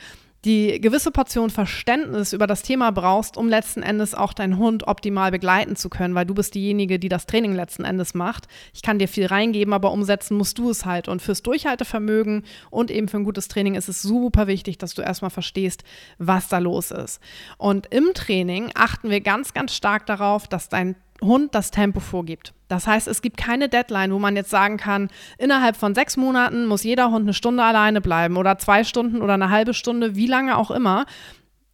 die 0.45 0.79
gewisse 0.79 1.09
Portion 1.09 1.49
Verständnis 1.49 2.31
über 2.31 2.45
das 2.45 2.61
Thema 2.61 2.91
brauchst, 2.91 3.35
um 3.35 3.49
letzten 3.49 3.81
Endes 3.81 4.13
auch 4.13 4.31
deinen 4.31 4.57
Hund 4.57 4.87
optimal 4.87 5.31
begleiten 5.31 5.75
zu 5.75 5.89
können, 5.89 6.13
weil 6.13 6.27
du 6.27 6.35
bist 6.35 6.53
diejenige, 6.53 6.99
die 6.99 7.09
das 7.09 7.25
Training 7.25 7.53
letzten 7.53 7.83
Endes 7.83 8.13
macht. 8.13 8.47
Ich 8.71 8.83
kann 8.83 8.99
dir 8.99 9.07
viel 9.07 9.25
reingeben, 9.25 9.73
aber 9.73 9.91
umsetzen 9.91 10.37
musst 10.37 10.59
du 10.59 10.69
es 10.69 10.85
halt. 10.85 11.07
Und 11.07 11.21
fürs 11.21 11.41
Durchhaltevermögen 11.41 12.43
und 12.69 12.91
eben 12.91 13.07
für 13.07 13.17
ein 13.17 13.23
gutes 13.23 13.47
Training 13.47 13.73
ist 13.73 13.89
es 13.89 14.03
super 14.03 14.45
wichtig, 14.45 14.77
dass 14.77 14.93
du 14.93 15.01
erstmal 15.01 15.31
verstehst, 15.31 15.83
was 16.19 16.47
da 16.47 16.59
los 16.59 16.91
ist. 16.91 17.19
Und 17.57 17.87
im 17.87 18.13
Training 18.13 18.69
achten 18.75 19.09
wir 19.09 19.21
ganz, 19.21 19.53
ganz 19.53 19.73
stark 19.73 20.05
darauf, 20.05 20.47
dass 20.47 20.69
dein 20.69 20.95
Hund 21.21 21.55
das 21.55 21.71
Tempo 21.71 21.99
vorgibt. 21.99 22.53
Das 22.67 22.87
heißt, 22.87 23.07
es 23.07 23.21
gibt 23.21 23.37
keine 23.37 23.69
Deadline, 23.69 24.11
wo 24.11 24.19
man 24.19 24.35
jetzt 24.35 24.49
sagen 24.49 24.77
kann, 24.77 25.09
innerhalb 25.37 25.77
von 25.77 25.95
sechs 25.95 26.17
Monaten 26.17 26.65
muss 26.65 26.83
jeder 26.83 27.11
Hund 27.11 27.23
eine 27.23 27.33
Stunde 27.33 27.63
alleine 27.63 28.01
bleiben 28.01 28.37
oder 28.37 28.57
zwei 28.57 28.83
Stunden 28.83 29.21
oder 29.21 29.35
eine 29.35 29.49
halbe 29.49 29.73
Stunde, 29.73 30.15
wie 30.15 30.27
lange 30.27 30.57
auch 30.57 30.71
immer. 30.71 31.05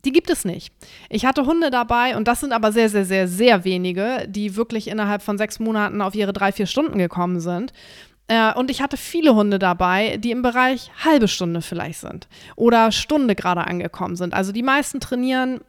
Die 0.06 0.12
gibt 0.12 0.30
es 0.30 0.46
nicht. 0.46 0.74
Ich 1.10 1.26
hatte 1.26 1.46
Hunde 1.46 1.70
dabei 1.70 2.18
und 2.18 2.28
das 2.28 2.40
sind 2.40 2.54
aber 2.54 2.72
sehr, 2.72 2.90
sehr, 2.90 3.06
sehr, 3.06 3.28
sehr 3.28 3.64
wenige, 3.64 4.26
die 4.28 4.56
wirklich 4.56 4.88
innerhalb 4.88 5.22
von 5.22 5.38
sechs 5.38 5.60
Monaten 5.60 6.02
auf 6.02 6.16
ihre 6.16 6.34
drei, 6.34 6.52
vier 6.52 6.66
Stunden 6.66 6.98
gekommen 6.98 7.40
sind. 7.40 7.72
Äh, 8.28 8.54
und 8.54 8.72
ich 8.72 8.82
hatte 8.82 8.98
viele 8.98 9.36
Hunde 9.36 9.60
dabei, 9.60 10.18
die 10.18 10.32
im 10.32 10.42
Bereich 10.42 10.92
halbe 11.04 11.28
Stunde 11.28 11.62
vielleicht 11.62 12.00
sind 12.00 12.28
oder 12.56 12.92
Stunde 12.92 13.36
gerade 13.36 13.68
angekommen 13.68 14.16
sind. 14.16 14.34
Also 14.34 14.52
die 14.52 14.64
meisten 14.64 15.00
trainieren 15.00 15.62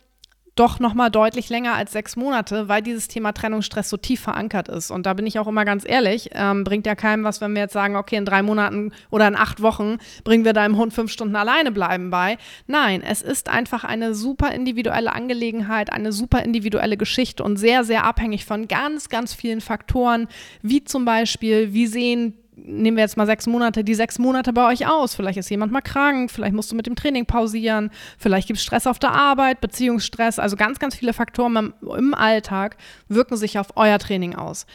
doch 0.54 0.80
noch 0.80 0.92
mal 0.92 1.08
deutlich 1.08 1.48
länger 1.48 1.74
als 1.74 1.92
sechs 1.92 2.14
Monate, 2.14 2.68
weil 2.68 2.82
dieses 2.82 3.08
Thema 3.08 3.32
Trennungsstress 3.32 3.88
so 3.88 3.96
tief 3.96 4.20
verankert 4.20 4.68
ist. 4.68 4.90
Und 4.90 5.06
da 5.06 5.14
bin 5.14 5.26
ich 5.26 5.38
auch 5.38 5.46
immer 5.48 5.64
ganz 5.64 5.88
ehrlich, 5.88 6.30
ähm, 6.34 6.64
bringt 6.64 6.86
ja 6.86 6.94
keinem 6.94 7.24
was, 7.24 7.40
wenn 7.40 7.54
wir 7.54 7.62
jetzt 7.62 7.72
sagen, 7.72 7.96
okay, 7.96 8.16
in 8.16 8.26
drei 8.26 8.42
Monaten 8.42 8.92
oder 9.10 9.26
in 9.26 9.34
acht 9.34 9.62
Wochen 9.62 9.96
bringen 10.24 10.44
wir 10.44 10.52
deinem 10.52 10.76
Hund 10.76 10.92
fünf 10.92 11.10
Stunden 11.10 11.36
alleine 11.36 11.72
bleiben 11.72 12.10
bei. 12.10 12.36
Nein, 12.66 13.02
es 13.02 13.22
ist 13.22 13.48
einfach 13.48 13.84
eine 13.84 14.14
super 14.14 14.52
individuelle 14.52 15.12
Angelegenheit, 15.12 15.90
eine 15.90 16.12
super 16.12 16.42
individuelle 16.42 16.98
Geschichte 16.98 17.42
und 17.42 17.56
sehr, 17.56 17.84
sehr 17.84 18.04
abhängig 18.04 18.44
von 18.44 18.68
ganz, 18.68 19.08
ganz 19.08 19.32
vielen 19.32 19.62
Faktoren, 19.62 20.28
wie 20.60 20.84
zum 20.84 21.06
Beispiel, 21.06 21.72
wie 21.72 21.86
sehen 21.86 22.34
nehmen 22.64 22.96
wir 22.96 23.04
jetzt 23.04 23.16
mal 23.16 23.26
sechs 23.26 23.46
Monate, 23.46 23.84
die 23.84 23.94
sechs 23.94 24.18
Monate 24.18 24.52
bei 24.52 24.70
euch 24.70 24.86
aus. 24.86 25.14
Vielleicht 25.14 25.38
ist 25.38 25.50
jemand 25.50 25.72
mal 25.72 25.80
krank, 25.80 26.30
vielleicht 26.30 26.54
musst 26.54 26.70
du 26.70 26.76
mit 26.76 26.86
dem 26.86 26.96
Training 26.96 27.26
pausieren, 27.26 27.90
vielleicht 28.18 28.46
gibt 28.46 28.58
es 28.58 28.64
Stress 28.64 28.86
auf 28.86 28.98
der 28.98 29.12
Arbeit, 29.12 29.60
Beziehungsstress. 29.60 30.38
Also 30.38 30.56
ganz, 30.56 30.78
ganz 30.78 30.94
viele 30.94 31.12
Faktoren 31.12 31.56
im, 31.56 31.74
im 31.96 32.14
Alltag 32.14 32.76
wirken 33.08 33.36
sich 33.36 33.58
auf 33.58 33.68
euer 33.76 33.98
Training 33.98 34.34
aus. 34.34 34.66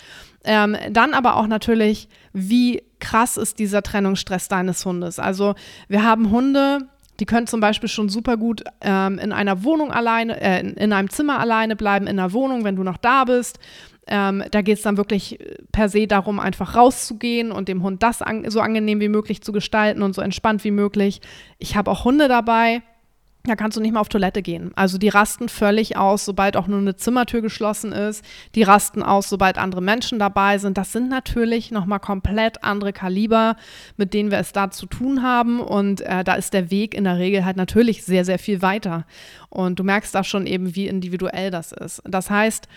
Ähm, 0.44 0.78
dann 0.92 1.14
aber 1.14 1.36
auch 1.36 1.48
natürlich, 1.48 2.08
wie 2.34 2.84
krass 3.00 3.38
ist 3.38 3.60
dieser 3.60 3.84
Trennungsstress 3.84 4.48
deines 4.48 4.86
Hundes. 4.86 5.20
Also 5.20 5.56
wir 5.88 6.04
haben 6.04 6.32
Hunde, 6.32 6.88
die 7.20 7.26
können 7.26 7.48
zum 7.48 7.60
Beispiel 7.60 7.90
schon 7.90 8.10
super 8.10 8.38
gut 8.38 8.64
ähm, 8.82 9.20
in 9.20 9.32
einer 9.32 9.64
Wohnung 9.64 9.92
alleine, 9.92 10.40
äh, 10.40 10.60
in 10.62 10.94
einem 10.94 11.10
Zimmer 11.10 11.40
alleine 11.40 11.76
bleiben, 11.76 12.08
in 12.08 12.20
einer 12.20 12.34
Wohnung, 12.34 12.64
wenn 12.64 12.76
du 12.76 12.84
noch 12.84 12.98
da 12.98 13.26
bist. 13.26 13.60
Ähm, 14.08 14.44
da 14.52 14.62
geht 14.62 14.78
es 14.78 14.84
dann 14.84 14.98
wirklich 14.98 15.40
per 15.72 15.90
se 15.90 16.08
darum, 16.08 16.40
einfach 16.40 16.76
rauszugehen 16.76 17.52
und 17.52 17.68
dem 17.68 17.84
Hund 17.84 18.04
das 18.04 18.22
an, 18.22 18.50
so 18.50 18.62
angenehm 18.62 19.00
wie 19.00 19.10
möglich 19.10 19.42
zu 19.42 19.52
gestalten 19.52 20.02
und 20.02 20.14
so 20.14 20.22
entspannt 20.22 20.64
wie 20.64 20.72
möglich. 20.72 21.22
Ich 21.60 21.76
habe 21.76 21.92
auch 21.92 22.06
Hunde 22.06 22.28
dabei, 22.28 22.82
da 23.48 23.56
kannst 23.56 23.78
du 23.78 23.82
nicht 23.82 23.94
mal 23.94 24.02
auf 24.02 24.10
Toilette 24.10 24.42
gehen. 24.42 24.72
Also 24.76 24.98
die 24.98 25.10
rasten 25.10 25.50
völlig 25.50 25.98
aus, 25.98 26.26
sobald 26.26 26.58
auch 26.58 26.68
nur 26.68 26.80
eine 26.80 26.96
Zimmertür 26.96 27.42
geschlossen 27.42 27.92
ist. 27.92 28.24
Die 28.56 28.64
rasten 28.64 29.02
aus, 29.02 29.30
sobald 29.30 29.58
andere 29.58 29.82
Menschen 29.82 30.20
dabei 30.20 30.58
sind. 30.58 30.78
Das 30.78 30.92
sind 30.92 31.10
natürlich 31.10 31.72
nochmal 31.72 32.00
komplett 32.00 32.64
andere 32.64 32.94
Kaliber, 32.94 33.56
mit 33.96 34.14
denen 34.14 34.32
wir 34.32 34.40
es 34.40 34.52
da 34.52 34.70
zu 34.70 34.86
tun 34.86 35.24
haben. 35.24 35.62
Und 35.62 36.02
äh, 36.02 36.24
da 36.24 36.34
ist 36.34 36.54
der 36.54 36.70
Weg 36.72 36.94
in 36.94 37.06
der 37.06 37.18
Regel 37.18 37.46
halt 37.46 37.58
natürlich 37.58 38.04
sehr, 38.04 38.26
sehr 38.26 38.40
viel 38.40 38.62
weiter. 38.62 39.06
Und 39.50 39.80
du 39.80 39.84
merkst 39.84 40.14
da 40.14 40.24
schon 40.24 40.46
eben, 40.46 40.76
wie 40.76 40.88
individuell 40.88 41.50
das 41.50 41.72
ist. 41.72 42.02
Das 42.06 42.30
heißt, 42.30 42.68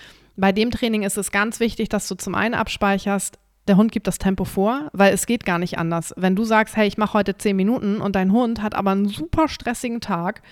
bei 0.41 0.53
dem 0.53 0.71
Training 0.71 1.03
ist 1.03 1.19
es 1.19 1.31
ganz 1.31 1.61
wichtig, 1.61 1.89
dass 1.89 2.09
du 2.09 2.15
zum 2.15 2.35
einen 2.35 2.55
abspeicherst, 2.55 3.39
der 3.69 3.77
Hund 3.77 3.93
gibt 3.93 4.07
das 4.07 4.19
Tempo 4.19 4.45
vor, 4.45 4.89
weil 4.93 5.13
es 5.13 5.27
geht 5.27 5.45
gar 5.45 5.59
nicht 5.59 5.79
anders. 5.79 6.15
Wenn 6.17 6.35
du 6.35 6.45
sagst, 6.45 6.77
hey, 6.77 6.89
ich 6.89 6.99
mache 6.99 7.15
heute 7.15 7.37
zehn 7.37 7.57
Minuten 7.57 8.01
und 8.01 8.17
dein 8.17 8.33
Hund 8.33 8.63
hat 8.63 8.75
aber 8.75 8.91
einen 8.91 9.09
super 9.09 9.49
stressigen 9.49 10.01
Tag, 10.01 10.43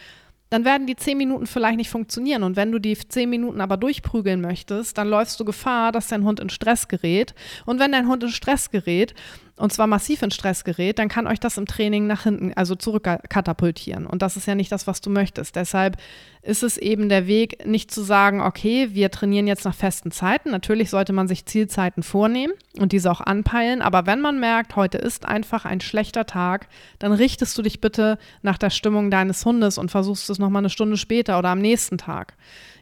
dann 0.50 0.64
werden 0.64 0.86
die 0.86 0.96
zehn 0.96 1.18
Minuten 1.18 1.46
vielleicht 1.46 1.76
nicht 1.76 1.90
funktionieren. 1.90 2.42
Und 2.42 2.56
wenn 2.56 2.72
du 2.72 2.78
die 2.78 2.96
zehn 2.96 3.28
Minuten 3.28 3.60
aber 3.60 3.76
durchprügeln 3.76 4.40
möchtest, 4.40 4.96
dann 4.96 5.08
läufst 5.08 5.38
du 5.40 5.44
Gefahr, 5.44 5.92
dass 5.92 6.08
dein 6.08 6.24
Hund 6.24 6.40
in 6.40 6.48
Stress 6.48 6.88
gerät. 6.88 7.34
Und 7.66 7.80
wenn 7.80 7.92
dein 7.92 8.08
Hund 8.08 8.22
in 8.22 8.30
Stress 8.30 8.70
gerät, 8.70 9.14
und 9.58 9.72
zwar 9.72 9.86
massiv 9.86 10.22
in 10.22 10.30
Stress 10.30 10.64
gerät, 10.64 10.98
dann 10.98 11.08
kann 11.08 11.26
euch 11.26 11.40
das 11.40 11.58
im 11.58 11.66
Training 11.66 12.06
nach 12.06 12.22
hinten, 12.22 12.52
also 12.54 12.74
zurückkatapultieren. 12.74 14.06
Und 14.06 14.22
das 14.22 14.36
ist 14.36 14.46
ja 14.46 14.54
nicht 14.54 14.72
das, 14.72 14.86
was 14.86 15.00
du 15.00 15.10
möchtest. 15.10 15.56
Deshalb 15.56 15.96
ist 16.42 16.62
es 16.62 16.78
eben 16.78 17.08
der 17.08 17.26
Weg, 17.26 17.66
nicht 17.66 17.90
zu 17.90 18.02
sagen, 18.02 18.40
okay, 18.40 18.90
wir 18.92 19.10
trainieren 19.10 19.46
jetzt 19.46 19.64
nach 19.64 19.74
festen 19.74 20.10
Zeiten. 20.10 20.50
Natürlich 20.50 20.90
sollte 20.90 21.12
man 21.12 21.28
sich 21.28 21.44
Zielzeiten 21.46 22.02
vornehmen 22.02 22.52
und 22.78 22.92
diese 22.92 23.10
auch 23.10 23.20
anpeilen. 23.20 23.82
Aber 23.82 24.06
wenn 24.06 24.20
man 24.20 24.38
merkt, 24.40 24.76
heute 24.76 24.98
ist 24.98 25.26
einfach 25.26 25.64
ein 25.64 25.80
schlechter 25.80 26.26
Tag, 26.26 26.68
dann 26.98 27.12
richtest 27.12 27.58
du 27.58 27.62
dich 27.62 27.80
bitte 27.80 28.18
nach 28.42 28.58
der 28.58 28.70
Stimmung 28.70 29.10
deines 29.10 29.44
Hundes 29.44 29.78
und 29.78 29.90
versuchst 29.90 30.30
es 30.30 30.38
nochmal 30.38 30.60
eine 30.60 30.70
Stunde 30.70 30.96
später 30.96 31.38
oder 31.38 31.50
am 31.50 31.60
nächsten 31.60 31.98
Tag. 31.98 32.34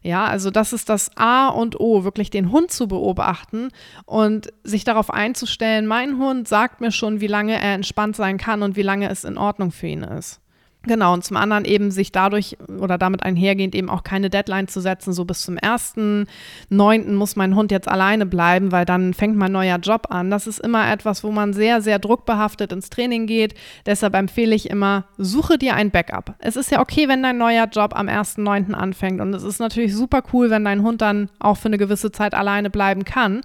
Ja, 0.07 0.27
also 0.27 0.53
das 0.53 0.73
ist 0.73 0.89
das 0.89 1.11
A 1.17 1.49
und 1.49 1.81
O, 1.81 2.05
wirklich 2.05 2.31
den 2.31 2.53
Hund 2.53 2.71
zu 2.71 2.87
beobachten 2.87 3.71
und 4.05 4.53
sich 4.63 4.85
darauf 4.85 5.13
einzustellen, 5.13 5.85
mein 5.89 6.19
Hund 6.19 6.47
sagt 6.47 6.81
mir 6.81 6.93
schon, 6.93 7.21
wie 7.21 7.27
lange 7.27 7.61
er 7.61 7.75
entspannt 7.75 8.15
sein 8.15 8.39
kann 8.39 8.63
und 8.63 8.77
wie 8.77 8.83
lange 8.83 9.11
es 9.11 9.25
in 9.25 9.37
Ordnung 9.37 9.73
für 9.73 9.89
ihn 9.89 10.05
ist. 10.05 10.41
Genau, 10.87 11.15
und 11.15 11.25
zum 11.25 11.37
anderen 11.37 11.65
eben 11.65 11.91
sich 11.91 12.13
dadurch 12.13 12.57
oder 12.79 12.97
damit 12.97 13.23
einhergehend 13.25 13.75
eben 13.75 13.91
auch 13.91 14.05
keine 14.05 14.31
Deadline 14.31 14.69
zu 14.69 14.81
setzen, 14.81 15.13
so 15.13 15.25
bis 15.25 15.43
zum 15.43 15.57
1.9. 15.57 17.13
muss 17.13 17.35
mein 17.35 17.57
Hund 17.57 17.73
jetzt 17.73 17.89
alleine 17.89 18.25
bleiben, 18.25 18.71
weil 18.71 18.85
dann 18.85 19.13
fängt 19.13 19.37
mein 19.37 19.51
neuer 19.51 19.79
Job 19.79 20.07
an. 20.11 20.31
Das 20.31 20.47
ist 20.47 20.61
immer 20.61 20.91
etwas, 20.91 21.25
wo 21.25 21.33
man 21.33 21.53
sehr, 21.53 21.81
sehr 21.83 21.99
druckbehaftet 21.99 22.73
ins 22.73 22.89
Training 22.89 23.27
geht. 23.27 23.55
Deshalb 23.85 24.15
empfehle 24.15 24.55
ich 24.55 24.71
immer, 24.71 25.05
suche 25.19 25.59
dir 25.59 25.75
ein 25.75 25.91
Backup. 25.91 26.37
Es 26.39 26.55
ist 26.55 26.71
ja 26.71 26.81
okay, 26.81 27.09
wenn 27.09 27.23
dein 27.23 27.39
neuer 27.39 27.67
Job 27.67 27.97
am 27.97 28.07
1.9. 28.09 28.73
anfängt 28.73 29.21
und 29.21 29.35
es 29.35 29.43
ist 29.43 29.59
natürlich 29.59 29.95
super 29.95 30.23
cool, 30.33 30.51
wenn 30.51 30.65
dein 30.65 30.83
Hund 30.83 31.03
dann 31.03 31.31
auch 31.41 31.57
für 31.57 31.67
eine 31.67 31.79
gewisse 31.79 32.13
Zeit 32.13 32.35
alleine 32.35 32.71
bleiben 32.71 33.05
kann. 33.05 33.43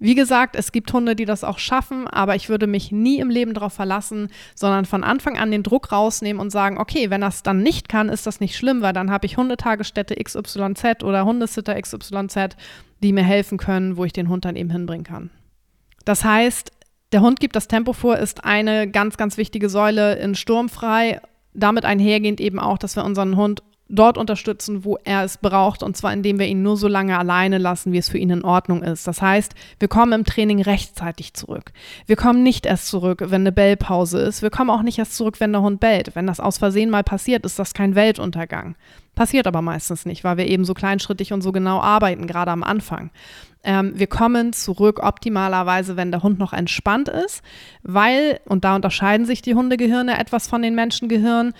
Wie 0.00 0.14
gesagt, 0.14 0.56
es 0.56 0.72
gibt 0.72 0.90
Hunde, 0.94 1.14
die 1.14 1.26
das 1.26 1.44
auch 1.44 1.58
schaffen, 1.58 2.08
aber 2.08 2.34
ich 2.34 2.48
würde 2.48 2.66
mich 2.66 2.90
nie 2.90 3.18
im 3.20 3.28
Leben 3.28 3.52
darauf 3.52 3.74
verlassen, 3.74 4.30
sondern 4.54 4.86
von 4.86 5.04
Anfang 5.04 5.38
an 5.38 5.50
den 5.50 5.62
Druck 5.62 5.92
rausnehmen 5.92 6.40
und 6.40 6.48
sagen, 6.48 6.78
okay, 6.78 7.10
wenn 7.10 7.20
das 7.20 7.42
dann 7.42 7.62
nicht 7.62 7.90
kann, 7.90 8.08
ist 8.08 8.26
das 8.26 8.40
nicht 8.40 8.56
schlimm, 8.56 8.80
weil 8.80 8.94
dann 8.94 9.10
habe 9.10 9.26
ich 9.26 9.36
Hundetagesstätte 9.36 10.16
XYZ 10.16 11.04
oder 11.04 11.26
Hundesitter 11.26 11.80
XYZ, 11.80 12.56
die 13.02 13.12
mir 13.12 13.22
helfen 13.22 13.58
können, 13.58 13.98
wo 13.98 14.06
ich 14.06 14.14
den 14.14 14.30
Hund 14.30 14.46
dann 14.46 14.56
eben 14.56 14.70
hinbringen 14.70 15.04
kann. 15.04 15.28
Das 16.06 16.24
heißt, 16.24 16.72
der 17.12 17.20
Hund 17.20 17.38
gibt 17.38 17.54
das 17.54 17.68
Tempo 17.68 17.92
vor, 17.92 18.16
ist 18.16 18.44
eine 18.44 18.88
ganz, 18.88 19.18
ganz 19.18 19.36
wichtige 19.36 19.68
Säule 19.68 20.14
in 20.16 20.34
Sturmfrei. 20.34 21.20
Damit 21.52 21.84
einhergehend 21.84 22.40
eben 22.40 22.58
auch, 22.58 22.78
dass 22.78 22.96
wir 22.96 23.04
unseren 23.04 23.36
Hund 23.36 23.62
dort 23.90 24.16
unterstützen, 24.16 24.84
wo 24.84 24.96
er 25.04 25.24
es 25.24 25.38
braucht, 25.38 25.82
und 25.82 25.96
zwar 25.96 26.12
indem 26.12 26.38
wir 26.38 26.46
ihn 26.46 26.62
nur 26.62 26.76
so 26.76 26.88
lange 26.88 27.18
alleine 27.18 27.58
lassen, 27.58 27.92
wie 27.92 27.98
es 27.98 28.08
für 28.08 28.18
ihn 28.18 28.30
in 28.30 28.44
Ordnung 28.44 28.82
ist. 28.82 29.06
Das 29.06 29.20
heißt, 29.20 29.54
wir 29.78 29.88
kommen 29.88 30.12
im 30.12 30.24
Training 30.24 30.62
rechtzeitig 30.62 31.34
zurück. 31.34 31.72
Wir 32.06 32.16
kommen 32.16 32.42
nicht 32.42 32.66
erst 32.66 32.86
zurück, 32.86 33.22
wenn 33.26 33.42
eine 33.42 33.52
Bellpause 33.52 34.20
ist. 34.20 34.42
Wir 34.42 34.50
kommen 34.50 34.70
auch 34.70 34.82
nicht 34.82 34.98
erst 34.98 35.16
zurück, 35.16 35.40
wenn 35.40 35.52
der 35.52 35.62
Hund 35.62 35.80
bellt. 35.80 36.14
Wenn 36.14 36.26
das 36.26 36.40
aus 36.40 36.58
Versehen 36.58 36.90
mal 36.90 37.04
passiert, 37.04 37.44
ist 37.44 37.58
das 37.58 37.74
kein 37.74 37.94
Weltuntergang. 37.94 38.76
Passiert 39.20 39.46
aber 39.46 39.60
meistens 39.60 40.06
nicht, 40.06 40.24
weil 40.24 40.38
wir 40.38 40.46
eben 40.46 40.64
so 40.64 40.72
kleinschrittig 40.72 41.34
und 41.34 41.42
so 41.42 41.52
genau 41.52 41.78
arbeiten, 41.82 42.26
gerade 42.26 42.52
am 42.52 42.62
Anfang. 42.62 43.10
Ähm, 43.62 43.92
wir 43.94 44.06
kommen 44.06 44.54
zurück 44.54 45.00
optimalerweise, 45.02 45.98
wenn 45.98 46.10
der 46.10 46.22
Hund 46.22 46.38
noch 46.38 46.54
entspannt 46.54 47.10
ist, 47.10 47.42
weil, 47.82 48.40
und 48.46 48.64
da 48.64 48.74
unterscheiden 48.74 49.26
sich 49.26 49.42
die 49.42 49.54
Hundegehirne 49.54 50.18
etwas 50.18 50.48
von 50.48 50.62
den 50.62 50.74
Menschengehirnen, 50.74 51.52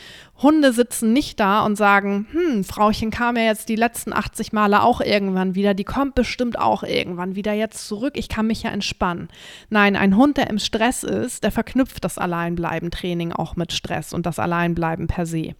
Hunde 0.42 0.72
sitzen 0.72 1.12
nicht 1.12 1.38
da 1.38 1.66
und 1.66 1.76
sagen, 1.76 2.26
hm, 2.32 2.64
Frauchen 2.64 3.10
kam 3.10 3.36
ja 3.36 3.42
jetzt 3.42 3.68
die 3.68 3.76
letzten 3.76 4.14
80 4.14 4.54
Male 4.54 4.82
auch 4.82 5.02
irgendwann 5.02 5.54
wieder, 5.54 5.74
die 5.74 5.84
kommt 5.84 6.14
bestimmt 6.14 6.58
auch 6.58 6.82
irgendwann 6.82 7.36
wieder 7.36 7.52
jetzt 7.52 7.86
zurück, 7.86 8.14
ich 8.16 8.30
kann 8.30 8.46
mich 8.46 8.62
ja 8.62 8.70
entspannen. 8.70 9.28
Nein, 9.68 9.96
ein 9.96 10.16
Hund, 10.16 10.38
der 10.38 10.48
im 10.48 10.58
Stress 10.58 11.02
ist, 11.02 11.44
der 11.44 11.52
verknüpft 11.52 12.02
das 12.02 12.16
Alleinbleiben-Training 12.16 13.32
auch 13.32 13.56
mit 13.56 13.74
Stress 13.74 14.14
und 14.14 14.24
das 14.24 14.38
Alleinbleiben 14.38 15.08
per 15.08 15.26
se. 15.26 15.54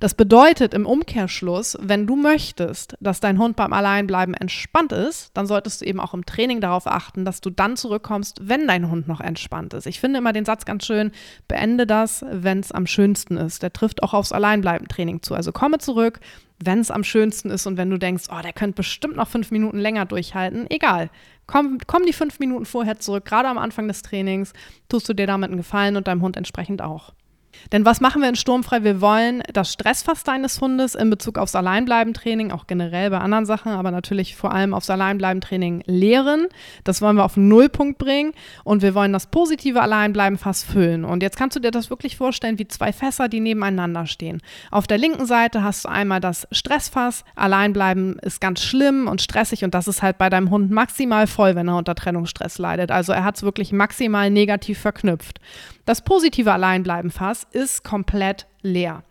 Das 0.00 0.12
bedeutet 0.12 0.74
im 0.74 0.84
Umkehrschluss, 0.84 1.45
wenn 1.80 2.06
du 2.06 2.16
möchtest, 2.16 2.96
dass 3.00 3.20
dein 3.20 3.38
Hund 3.38 3.56
beim 3.56 3.72
Alleinbleiben 3.72 4.34
entspannt 4.34 4.92
ist, 4.92 5.30
dann 5.34 5.46
solltest 5.46 5.80
du 5.80 5.84
eben 5.84 6.00
auch 6.00 6.14
im 6.14 6.26
Training 6.26 6.60
darauf 6.60 6.86
achten, 6.86 7.24
dass 7.24 7.40
du 7.40 7.50
dann 7.50 7.76
zurückkommst, 7.76 8.48
wenn 8.48 8.66
dein 8.66 8.90
Hund 8.90 9.08
noch 9.08 9.20
entspannt 9.20 9.74
ist. 9.74 9.86
Ich 9.86 10.00
finde 10.00 10.18
immer 10.18 10.32
den 10.32 10.44
Satz 10.44 10.64
ganz 10.64 10.84
schön, 10.84 11.12
beende 11.48 11.86
das, 11.86 12.24
wenn 12.30 12.60
es 12.60 12.72
am 12.72 12.86
schönsten 12.86 13.36
ist. 13.36 13.62
Der 13.62 13.72
trifft 13.72 14.02
auch 14.02 14.14
aufs 14.14 14.32
Alleinbleiben-Training 14.32 15.22
zu. 15.22 15.34
Also 15.34 15.52
komme 15.52 15.78
zurück, 15.78 16.20
wenn 16.58 16.80
es 16.80 16.90
am 16.90 17.04
schönsten 17.04 17.50
ist 17.50 17.66
und 17.66 17.76
wenn 17.76 17.90
du 17.90 17.98
denkst, 17.98 18.24
oh, 18.30 18.40
der 18.42 18.52
könnte 18.52 18.76
bestimmt 18.76 19.16
noch 19.16 19.28
fünf 19.28 19.50
Minuten 19.50 19.78
länger 19.78 20.06
durchhalten, 20.06 20.66
egal. 20.70 21.10
Komm, 21.46 21.78
komm 21.86 22.04
die 22.04 22.12
fünf 22.12 22.38
Minuten 22.40 22.64
vorher 22.64 22.98
zurück, 22.98 23.24
gerade 23.24 23.48
am 23.48 23.58
Anfang 23.58 23.88
des 23.88 24.02
Trainings, 24.02 24.52
tust 24.88 25.08
du 25.08 25.14
dir 25.14 25.26
damit 25.26 25.50
einen 25.50 25.58
Gefallen 25.58 25.96
und 25.96 26.08
deinem 26.08 26.22
Hund 26.22 26.36
entsprechend 26.36 26.82
auch. 26.82 27.12
Denn 27.72 27.84
was 27.84 28.00
machen 28.00 28.22
wir 28.22 28.28
in 28.28 28.36
Sturmfrei? 28.36 28.84
Wir 28.84 29.00
wollen 29.00 29.42
das 29.52 29.72
Stressfass 29.72 30.24
deines 30.24 30.60
Hundes 30.60 30.94
in 30.94 31.10
Bezug 31.10 31.38
aufs 31.38 31.54
Alleinbleiben-Training, 31.54 32.52
auch 32.52 32.66
generell 32.66 33.10
bei 33.10 33.18
anderen 33.18 33.46
Sachen, 33.46 33.72
aber 33.72 33.90
natürlich 33.90 34.36
vor 34.36 34.52
allem 34.52 34.74
aufs 34.74 34.90
Alleinbleiben-Training 34.90 35.82
leeren. 35.86 36.46
Das 36.84 37.02
wollen 37.02 37.16
wir 37.16 37.24
auf 37.24 37.34
den 37.34 37.48
Nullpunkt 37.48 37.98
bringen 37.98 38.32
und 38.64 38.82
wir 38.82 38.94
wollen 38.94 39.12
das 39.12 39.26
positive 39.26 39.80
Alleinbleiben-Fass 39.80 40.64
füllen. 40.64 41.04
Und 41.04 41.22
jetzt 41.22 41.36
kannst 41.36 41.56
du 41.56 41.60
dir 41.60 41.70
das 41.70 41.90
wirklich 41.90 42.16
vorstellen 42.16 42.58
wie 42.58 42.68
zwei 42.68 42.92
Fässer, 42.92 43.28
die 43.28 43.40
nebeneinander 43.40 44.06
stehen. 44.06 44.42
Auf 44.70 44.86
der 44.86 44.98
linken 44.98 45.26
Seite 45.26 45.62
hast 45.62 45.84
du 45.84 45.88
einmal 45.88 46.20
das 46.20 46.46
Stressfass. 46.52 47.24
Alleinbleiben 47.34 48.18
ist 48.20 48.40
ganz 48.40 48.62
schlimm 48.62 49.08
und 49.08 49.20
stressig 49.20 49.64
und 49.64 49.74
das 49.74 49.88
ist 49.88 50.02
halt 50.02 50.18
bei 50.18 50.30
deinem 50.30 50.50
Hund 50.50 50.70
maximal 50.70 51.26
voll, 51.26 51.54
wenn 51.54 51.68
er 51.68 51.76
unter 51.76 51.94
Trennungsstress 51.94 52.58
leidet. 52.58 52.90
Also 52.90 53.12
er 53.12 53.24
hat 53.24 53.36
es 53.36 53.42
wirklich 53.42 53.72
maximal 53.72 54.30
negativ 54.30 54.78
verknüpft. 54.78 55.40
Das 55.86 56.02
positive 56.02 56.52
Alleinbleiben-Fass 56.52 57.45
ist 57.52 57.84
komplett 57.84 58.46
leer. 58.62 59.02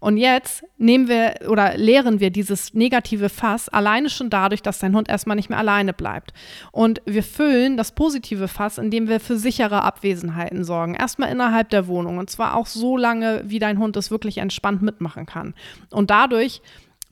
Und 0.00 0.16
jetzt 0.16 0.64
nehmen 0.78 1.08
wir 1.08 1.34
oder 1.48 1.76
leeren 1.76 2.20
wir 2.20 2.30
dieses 2.30 2.74
negative 2.74 3.28
Fass 3.28 3.68
alleine 3.68 4.10
schon 4.10 4.30
dadurch, 4.30 4.62
dass 4.62 4.78
dein 4.78 4.96
Hund 4.96 5.08
erstmal 5.08 5.36
nicht 5.36 5.50
mehr 5.50 5.58
alleine 5.58 5.92
bleibt. 5.92 6.32
Und 6.72 7.02
wir 7.04 7.22
füllen 7.22 7.76
das 7.76 7.92
positive 7.92 8.48
Fass, 8.48 8.78
indem 8.78 9.08
wir 9.08 9.20
für 9.20 9.36
sichere 9.36 9.82
Abwesenheiten 9.82 10.64
sorgen. 10.64 10.94
Erstmal 10.94 11.30
innerhalb 11.30 11.70
der 11.70 11.86
Wohnung 11.86 12.18
und 12.18 12.30
zwar 12.30 12.56
auch 12.56 12.66
so 12.66 12.96
lange, 12.96 13.42
wie 13.46 13.58
dein 13.58 13.78
Hund 13.78 13.96
es 13.96 14.10
wirklich 14.10 14.38
entspannt 14.38 14.82
mitmachen 14.82 15.26
kann. 15.26 15.54
Und 15.90 16.10
dadurch 16.10 16.62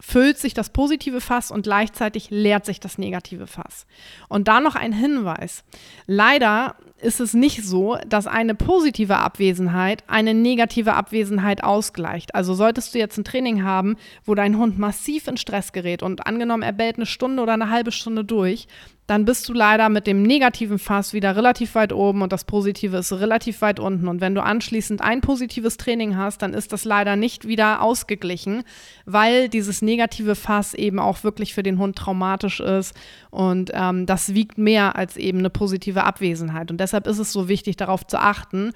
füllt 0.01 0.39
sich 0.39 0.55
das 0.55 0.71
positive 0.71 1.21
Fass 1.21 1.51
und 1.51 1.63
gleichzeitig 1.63 2.31
leert 2.31 2.65
sich 2.65 2.81
das 2.81 2.99
negative 2.99 3.47
Fass. 3.47 3.87
Und 4.29 4.49
da 4.49 4.61
noch 4.61 4.75
ein 4.75 4.93
Hinweis. 4.93 5.63
Leider 6.07 6.77
ist 7.01 7.21
es 7.21 7.35
nicht 7.35 7.65
so, 7.65 7.97
dass 8.07 8.27
eine 8.27 8.55
positive 8.55 9.17
Abwesenheit 9.17 10.05
eine 10.07 10.35
negative 10.35 10.95
Abwesenheit 10.95 11.63
ausgleicht. 11.65 12.35
Also 12.35 12.55
solltest 12.55 12.95
du 12.95 12.99
jetzt 12.99 13.17
ein 13.19 13.25
Training 13.25 13.63
haben, 13.63 13.97
wo 14.25 14.35
dein 14.35 14.57
Hund 14.59 14.79
massiv 14.79 15.27
in 15.27 15.37
Stress 15.37 15.73
gerät 15.73 16.03
und 16.03 16.27
angenommen, 16.27 16.63
er 16.63 16.73
bellt 16.73 16.97
eine 16.97 17.07
Stunde 17.07 17.43
oder 17.43 17.55
eine 17.55 17.71
halbe 17.71 17.93
Stunde 17.93 18.25
durch, 18.25 18.67
dann 19.07 19.25
bist 19.25 19.49
du 19.49 19.53
leider 19.53 19.89
mit 19.89 20.07
dem 20.07 20.23
negativen 20.23 20.79
Fass 20.79 21.13
wieder 21.13 21.35
relativ 21.35 21.75
weit 21.75 21.93
oben 21.93 22.23
und 22.23 22.33
das 22.33 22.45
Positive 22.45 22.99
ist 22.99 23.13
relativ 23.13 23.61
weit 23.61 23.81
unten. 23.81 24.07
Und 24.07 24.21
wenn 24.21 24.37
du 24.37 24.43
anschließend 24.43 25.03
ein 25.03 25.21
positives 25.21 25.77
Training 25.77 26.17
hast, 26.17 26.43
dann 26.43 26.55
ist 26.55 26.73
das 26.73 26.85
leider 26.85 27.17
nicht 27.17 27.49
wieder 27.49 27.83
ausgeglichen, 27.83 28.63
weil 29.07 29.49
dieses 29.49 29.83
negative 29.83 30.37
Fass 30.37 30.75
eben 30.75 31.01
auch 31.01 31.25
wirklich 31.25 31.55
für 31.55 31.65
den 31.65 31.79
Hund 31.79 31.97
traumatisch 31.97 32.61
ist 32.61 32.95
und 33.31 33.73
ähm, 33.75 34.07
das 34.07 34.35
wiegt 34.35 34.59
mehr 34.59 34.95
als 34.95 35.17
eben 35.17 35.41
eine 35.41 35.51
positive 35.51 36.05
Abwesenheit. 36.05 36.71
Und 36.71 36.79
deshalb 36.79 37.09
ist 37.09 37.19
es 37.19 37.33
so 37.33 37.49
wichtig, 37.49 37.77
darauf 37.77 38.07
zu 38.07 38.21
achten, 38.21 38.73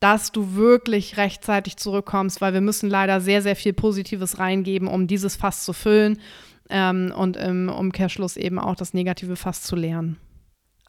dass 0.00 0.30
du 0.30 0.54
wirklich 0.54 1.16
rechtzeitig 1.16 1.76
zurückkommst, 1.76 2.40
weil 2.40 2.52
wir 2.52 2.60
müssen 2.60 2.88
leider 2.88 3.20
sehr, 3.20 3.42
sehr 3.42 3.56
viel 3.56 3.72
Positives 3.72 4.38
reingeben, 4.38 4.86
um 4.86 5.06
dieses 5.06 5.36
Fass 5.36 5.64
zu 5.64 5.72
füllen 5.72 6.18
ähm, 6.70 7.12
und 7.16 7.36
im 7.36 7.68
Umkehrschluss 7.68 8.36
eben 8.36 8.58
auch 8.58 8.76
das 8.76 8.94
negative 8.94 9.36
Fass 9.36 9.62
zu 9.62 9.76
leeren. 9.76 10.18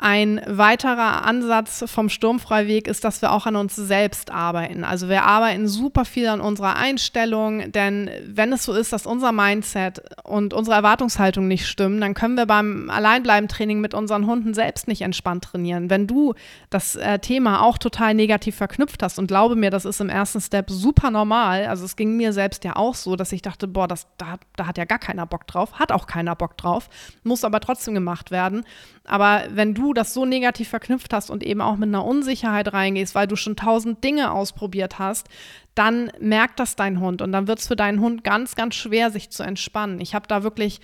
Ein 0.01 0.39
weiterer 0.47 1.25
Ansatz 1.25 1.83
vom 1.87 2.07
Sturmfreiweg 2.07 2.87
ist, 2.87 3.03
dass 3.03 3.21
wir 3.21 3.33
auch 3.33 3.45
an 3.45 3.57
uns 3.57 3.75
selbst 3.75 4.31
arbeiten. 4.31 4.85
Also 4.85 5.09
wir 5.09 5.25
arbeiten 5.25 5.67
super 5.67 6.05
viel 6.05 6.27
an 6.27 6.39
unserer 6.39 6.77
Einstellung, 6.77 7.69
denn 7.73 8.09
wenn 8.25 8.53
es 8.53 8.63
so 8.63 8.71
ist, 8.71 8.93
dass 8.93 9.05
unser 9.05 9.33
Mindset 9.33 10.01
und 10.23 10.53
unsere 10.53 10.77
Erwartungshaltung 10.77 11.49
nicht 11.49 11.67
stimmen, 11.67 11.99
dann 11.99 12.13
können 12.13 12.37
wir 12.37 12.45
beim 12.45 12.89
Alleinbleiben-Training 12.89 13.81
mit 13.81 13.93
unseren 13.93 14.25
Hunden 14.25 14.53
selbst 14.53 14.87
nicht 14.87 15.01
entspannt 15.01 15.43
trainieren. 15.43 15.89
Wenn 15.89 16.07
du 16.07 16.33
das 16.69 16.95
äh, 16.95 17.19
Thema 17.19 17.61
auch 17.61 17.77
total 17.77 18.13
negativ 18.13 18.55
verknüpft 18.55 19.03
hast 19.03 19.19
und 19.19 19.27
glaube 19.27 19.57
mir, 19.57 19.69
das 19.69 19.83
ist 19.83 19.99
im 19.99 20.07
ersten 20.07 20.39
Step 20.39 20.69
super 20.69 21.11
normal, 21.11 21.65
also 21.65 21.83
es 21.83 21.97
ging 21.97 22.15
mir 22.15 22.31
selbst 22.31 22.63
ja 22.63 22.77
auch 22.77 22.95
so, 22.95 23.17
dass 23.17 23.33
ich 23.33 23.41
dachte, 23.41 23.67
boah, 23.67 23.89
das, 23.89 24.07
da, 24.17 24.37
da 24.55 24.65
hat 24.65 24.77
ja 24.77 24.85
gar 24.85 24.99
keiner 24.99 25.25
Bock 25.25 25.45
drauf, 25.45 25.73
hat 25.73 25.91
auch 25.91 26.07
keiner 26.07 26.37
Bock 26.37 26.55
drauf, 26.55 26.87
muss 27.23 27.43
aber 27.43 27.59
trotzdem 27.59 27.95
gemacht 27.95 28.31
werden. 28.31 28.63
Aber 29.09 29.43
wenn 29.49 29.73
du 29.73 29.88
das 29.93 30.13
so 30.13 30.25
negativ 30.25 30.69
verknüpft 30.69 31.13
hast 31.13 31.29
und 31.29 31.43
eben 31.43 31.61
auch 31.61 31.77
mit 31.77 31.89
einer 31.89 32.05
Unsicherheit 32.05 32.73
reingehst, 32.73 33.15
weil 33.15 33.27
du 33.27 33.35
schon 33.35 33.55
tausend 33.55 34.03
Dinge 34.03 34.31
ausprobiert 34.31 34.99
hast, 34.99 35.27
dann 35.75 36.11
merkt 36.19 36.59
das 36.59 36.75
dein 36.75 36.99
Hund 36.99 37.21
und 37.21 37.31
dann 37.31 37.47
wird 37.47 37.59
es 37.59 37.67
für 37.67 37.75
deinen 37.75 37.99
Hund 38.01 38.23
ganz, 38.23 38.55
ganz 38.55 38.75
schwer, 38.75 39.11
sich 39.11 39.29
zu 39.29 39.43
entspannen. 39.43 40.01
Ich 40.01 40.15
habe 40.15 40.27
da 40.27 40.43
wirklich 40.43 40.81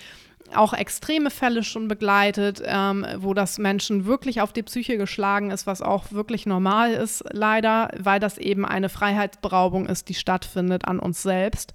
auch 0.53 0.73
extreme 0.73 1.31
Fälle 1.31 1.63
schon 1.63 1.87
begleitet, 1.87 2.61
ähm, 2.63 3.05
wo 3.17 3.33
das 3.33 3.57
Menschen 3.57 4.05
wirklich 4.05 4.41
auf 4.41 4.53
die 4.53 4.63
Psyche 4.63 4.97
geschlagen 4.97 5.51
ist, 5.51 5.65
was 5.65 5.81
auch 5.81 6.11
wirklich 6.11 6.45
normal 6.45 6.93
ist, 6.93 7.23
leider, 7.31 7.89
weil 7.97 8.19
das 8.19 8.37
eben 8.37 8.65
eine 8.65 8.89
Freiheitsberaubung 8.89 9.87
ist, 9.87 10.07
die 10.09 10.13
stattfindet 10.13 10.85
an 10.85 10.99
uns 10.99 11.23
selbst. 11.23 11.73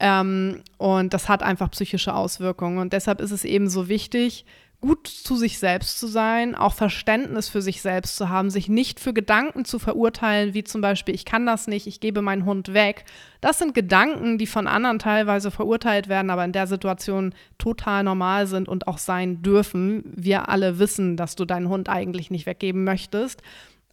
Ähm, 0.00 0.62
und 0.78 1.12
das 1.12 1.28
hat 1.28 1.42
einfach 1.42 1.70
psychische 1.70 2.14
Auswirkungen. 2.14 2.78
Und 2.78 2.92
deshalb 2.92 3.20
ist 3.20 3.32
es 3.32 3.44
eben 3.44 3.68
so 3.68 3.88
wichtig, 3.88 4.44
gut 4.80 5.08
zu 5.08 5.34
sich 5.34 5.58
selbst 5.58 5.98
zu 5.98 6.06
sein, 6.06 6.54
auch 6.54 6.72
Verständnis 6.72 7.48
für 7.48 7.60
sich 7.60 7.82
selbst 7.82 8.16
zu 8.16 8.28
haben, 8.28 8.48
sich 8.48 8.68
nicht 8.68 9.00
für 9.00 9.12
Gedanken 9.12 9.64
zu 9.64 9.80
verurteilen, 9.80 10.54
wie 10.54 10.62
zum 10.62 10.80
Beispiel, 10.80 11.16
ich 11.16 11.24
kann 11.24 11.46
das 11.46 11.66
nicht, 11.66 11.88
ich 11.88 11.98
gebe 11.98 12.22
meinen 12.22 12.44
Hund 12.44 12.72
weg. 12.74 13.04
Das 13.40 13.58
sind 13.58 13.74
Gedanken, 13.74 14.38
die 14.38 14.46
von 14.46 14.68
anderen 14.68 15.00
teilweise 15.00 15.50
verurteilt 15.50 16.08
werden, 16.08 16.30
aber 16.30 16.44
in 16.44 16.52
der 16.52 16.68
Situation 16.68 17.34
total 17.58 18.04
normal 18.04 18.46
sind 18.46 18.68
und 18.68 18.86
auch 18.86 18.98
sein 18.98 19.42
dürfen. 19.42 20.04
Wir 20.14 20.48
alle 20.48 20.78
wissen, 20.78 21.16
dass 21.16 21.34
du 21.34 21.44
deinen 21.44 21.68
Hund 21.68 21.88
eigentlich 21.88 22.30
nicht 22.30 22.46
weggeben 22.46 22.84
möchtest 22.84 23.42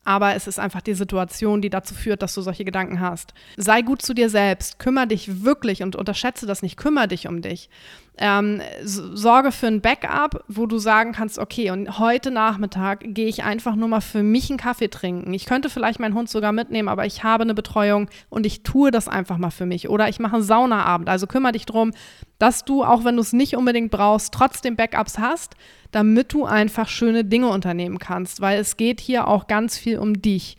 aber 0.05 0.35
es 0.35 0.47
ist 0.47 0.59
einfach 0.59 0.81
die 0.81 0.93
Situation, 0.93 1.61
die 1.61 1.71
dazu 1.71 1.95
führt, 1.95 2.21
dass 2.21 2.35
du 2.35 2.41
solche 2.41 2.63
Gedanken 2.63 2.99
hast. 2.99 3.33
Sei 3.57 3.81
gut 3.81 4.03
zu 4.03 4.13
dir 4.13 4.29
selbst, 4.29 4.79
kümmere 4.79 5.07
dich 5.07 5.43
wirklich 5.43 5.81
und 5.83 5.95
unterschätze 5.95 6.45
das 6.45 6.61
nicht, 6.61 6.77
kümmere 6.77 7.07
dich 7.07 7.27
um 7.27 7.41
dich. 7.41 7.69
Ähm, 8.17 8.61
sorge 8.83 9.51
für 9.51 9.67
ein 9.67 9.81
Backup, 9.81 10.45
wo 10.47 10.67
du 10.67 10.77
sagen 10.77 11.11
kannst, 11.11 11.37
okay, 11.37 11.71
und 11.71 11.99
heute 11.99 12.31
Nachmittag 12.31 13.03
gehe 13.03 13.27
ich 13.27 13.43
einfach 13.43 13.75
nur 13.75 13.89
mal 13.89 13.99
für 13.99 14.23
mich 14.23 14.49
einen 14.49 14.59
Kaffee 14.59 14.87
trinken. 14.87 15.33
Ich 15.33 15.45
könnte 15.45 15.69
vielleicht 15.69 15.99
meinen 15.99 16.13
Hund 16.13 16.29
sogar 16.29 16.53
mitnehmen, 16.53 16.87
aber 16.87 17.05
ich 17.05 17.23
habe 17.23 17.43
eine 17.43 17.53
Betreuung 17.53 18.09
und 18.29 18.45
ich 18.45 18.63
tue 18.63 18.91
das 18.91 19.09
einfach 19.09 19.37
mal 19.37 19.49
für 19.49 19.65
mich. 19.65 19.89
Oder 19.89 20.07
ich 20.07 20.19
mache 20.19 20.35
einen 20.35 20.43
Saunaabend. 20.43 21.09
Also 21.09 21.27
kümmere 21.27 21.53
dich 21.53 21.65
darum, 21.65 21.91
dass 22.39 22.63
du, 22.63 22.83
auch 22.83 23.03
wenn 23.03 23.15
du 23.15 23.21
es 23.21 23.33
nicht 23.33 23.57
unbedingt 23.57 23.91
brauchst, 23.91 24.33
trotzdem 24.33 24.77
Backups 24.77 25.17
hast, 25.17 25.55
damit 25.95 26.33
du 26.33 26.43
einfach 26.43 26.89
schöne 26.89 27.23
Dinge 27.23 27.47
unternehmen 27.47 27.99
kannst, 27.99 28.41
weil 28.41 28.59
es 28.59 28.75
geht 28.75 28.99
hier 28.99 29.29
auch 29.29 29.47
ganz 29.47 29.77
viel 29.77 29.97
um 29.97 30.21
dich. 30.21 30.57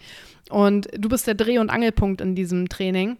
Und 0.48 0.88
du 0.96 1.10
bist 1.10 1.26
der 1.26 1.34
Dreh- 1.34 1.58
und 1.58 1.68
Angelpunkt 1.68 2.22
in 2.22 2.34
diesem 2.34 2.70
Training. 2.70 3.18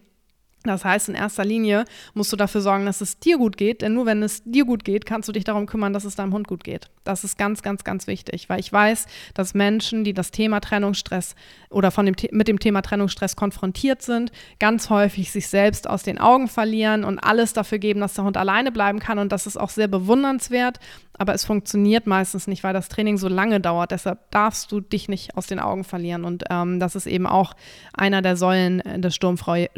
Das 0.63 0.83
heißt, 0.83 1.09
in 1.09 1.15
erster 1.15 1.45
Linie 1.45 1.85
musst 2.13 2.31
du 2.33 2.35
dafür 2.35 2.61
sorgen, 2.61 2.85
dass 2.85 3.01
es 3.01 3.19
dir 3.19 3.37
gut 3.37 3.57
geht, 3.57 3.81
denn 3.81 3.93
nur 3.93 4.05
wenn 4.05 4.21
es 4.21 4.43
dir 4.43 4.65
gut 4.65 4.83
geht, 4.83 5.05
kannst 5.05 5.29
du 5.29 5.33
dich 5.33 5.43
darum 5.43 5.65
kümmern, 5.65 5.93
dass 5.93 6.03
es 6.03 6.15
deinem 6.15 6.33
Hund 6.33 6.47
gut 6.47 6.63
geht. 6.63 6.89
Das 7.03 7.23
ist 7.23 7.37
ganz, 7.37 7.61
ganz, 7.61 7.85
ganz 7.85 8.05
wichtig, 8.05 8.49
weil 8.49 8.59
ich 8.59 8.71
weiß, 8.71 9.05
dass 9.33 9.53
Menschen, 9.53 10.03
die 10.03 10.13
das 10.13 10.31
Thema 10.31 10.59
Trennungsstress 10.59 11.35
oder 11.69 11.91
von 11.91 12.05
dem, 12.05 12.15
mit 12.31 12.47
dem 12.47 12.59
Thema 12.59 12.81
Trennungsstress 12.81 13.35
konfrontiert 13.35 14.01
sind, 14.01 14.31
ganz 14.59 14.89
häufig 14.89 15.31
sich 15.31 15.47
selbst 15.47 15.89
aus 15.89 16.03
den 16.03 16.19
Augen 16.19 16.49
verlieren 16.49 17.05
und 17.05 17.19
alles 17.19 17.53
dafür 17.53 17.79
geben, 17.79 18.01
dass 18.01 18.15
der 18.15 18.25
Hund 18.25 18.35
alleine 18.35 18.71
bleiben 18.71 18.99
kann. 18.99 19.19
Und 19.19 19.31
das 19.31 19.47
ist 19.47 19.57
auch 19.57 19.69
sehr 19.69 19.87
bewundernswert, 19.87 20.79
aber 21.17 21.33
es 21.33 21.45
funktioniert 21.45 22.07
meistens 22.07 22.47
nicht, 22.47 22.63
weil 22.63 22.73
das 22.73 22.89
Training 22.89 23.17
so 23.17 23.27
lange 23.27 23.59
dauert. 23.59 23.91
Deshalb 23.91 24.29
darfst 24.31 24.71
du 24.71 24.81
dich 24.81 25.09
nicht 25.09 25.35
aus 25.35 25.47
den 25.47 25.59
Augen 25.59 25.83
verlieren. 25.83 26.25
Und 26.25 26.43
ähm, 26.49 26.79
das 26.79 26.95
ist 26.95 27.07
eben 27.07 27.25
auch 27.25 27.53
einer 27.93 28.21
der 28.21 28.35
Säulen 28.35 28.83
des 29.01 29.15
Sturmfrei 29.15 29.69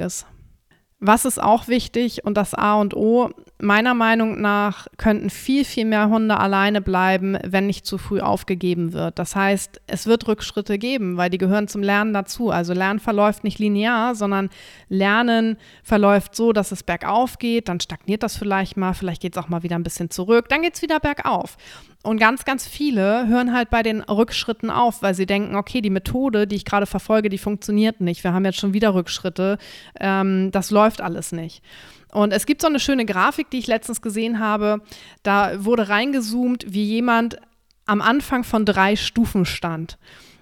ist. 0.00 0.26
Was 1.02 1.24
ist 1.24 1.42
auch 1.42 1.66
wichtig 1.66 2.26
und 2.26 2.36
das 2.36 2.52
A 2.52 2.74
und 2.74 2.94
O, 2.94 3.30
meiner 3.58 3.94
Meinung 3.94 4.40
nach 4.40 4.86
könnten 4.98 5.30
viel, 5.30 5.64
viel 5.64 5.86
mehr 5.86 6.10
Hunde 6.10 6.38
alleine 6.38 6.82
bleiben, 6.82 7.38
wenn 7.42 7.66
nicht 7.66 7.86
zu 7.86 7.96
früh 7.96 8.20
aufgegeben 8.20 8.92
wird. 8.92 9.18
Das 9.18 9.34
heißt, 9.34 9.80
es 9.86 10.06
wird 10.06 10.28
Rückschritte 10.28 10.78
geben, 10.78 11.16
weil 11.16 11.30
die 11.30 11.38
gehören 11.38 11.68
zum 11.68 11.82
Lernen 11.82 12.12
dazu. 12.12 12.50
Also 12.50 12.74
Lernen 12.74 13.00
verläuft 13.00 13.44
nicht 13.44 13.58
linear, 13.58 14.14
sondern 14.14 14.50
Lernen 14.90 15.56
verläuft 15.82 16.36
so, 16.36 16.52
dass 16.52 16.70
es 16.70 16.82
bergauf 16.82 17.38
geht, 17.38 17.68
dann 17.68 17.80
stagniert 17.80 18.22
das 18.22 18.36
vielleicht 18.36 18.76
mal, 18.76 18.92
vielleicht 18.92 19.22
geht 19.22 19.36
es 19.36 19.42
auch 19.42 19.48
mal 19.48 19.62
wieder 19.62 19.76
ein 19.76 19.82
bisschen 19.82 20.10
zurück, 20.10 20.50
dann 20.50 20.60
geht 20.60 20.74
es 20.74 20.82
wieder 20.82 21.00
bergauf. 21.00 21.56
Und 22.02 22.18
ganz, 22.18 22.46
ganz 22.46 22.66
viele 22.66 23.28
hören 23.28 23.52
halt 23.52 23.68
bei 23.68 23.82
den 23.82 24.00
Rückschritten 24.00 24.70
auf, 24.70 25.02
weil 25.02 25.12
sie 25.12 25.26
denken, 25.26 25.54
okay, 25.54 25.82
die 25.82 25.90
Methode, 25.90 26.46
die 26.46 26.56
ich 26.56 26.64
gerade 26.64 26.86
verfolge, 26.86 27.28
die 27.28 27.36
funktioniert 27.36 28.00
nicht. 28.00 28.24
Wir 28.24 28.32
haben 28.32 28.46
jetzt 28.46 28.58
schon 28.58 28.72
wieder 28.72 28.94
Rückschritte. 28.94 29.58
Ähm, 30.00 30.50
das 30.50 30.70
läuft 30.70 30.89
alles 30.98 31.32
nicht. 31.32 31.62
Und 32.12 32.32
es 32.32 32.46
gibt 32.46 32.62
so 32.62 32.68
eine 32.68 32.80
schöne 32.80 33.06
Grafik, 33.06 33.50
die 33.50 33.58
ich 33.58 33.66
letztens 33.66 34.02
gesehen 34.02 34.40
habe. 34.40 34.80
Da 35.22 35.64
wurde 35.64 35.88
reingezoomt, 35.88 36.66
wie 36.68 36.84
jemand 36.84 37.36
am 37.86 38.00
Anfang 38.00 38.44
von 38.44 38.64
drei 38.64 38.96
Stufen 38.96 39.44
stand 39.44 39.98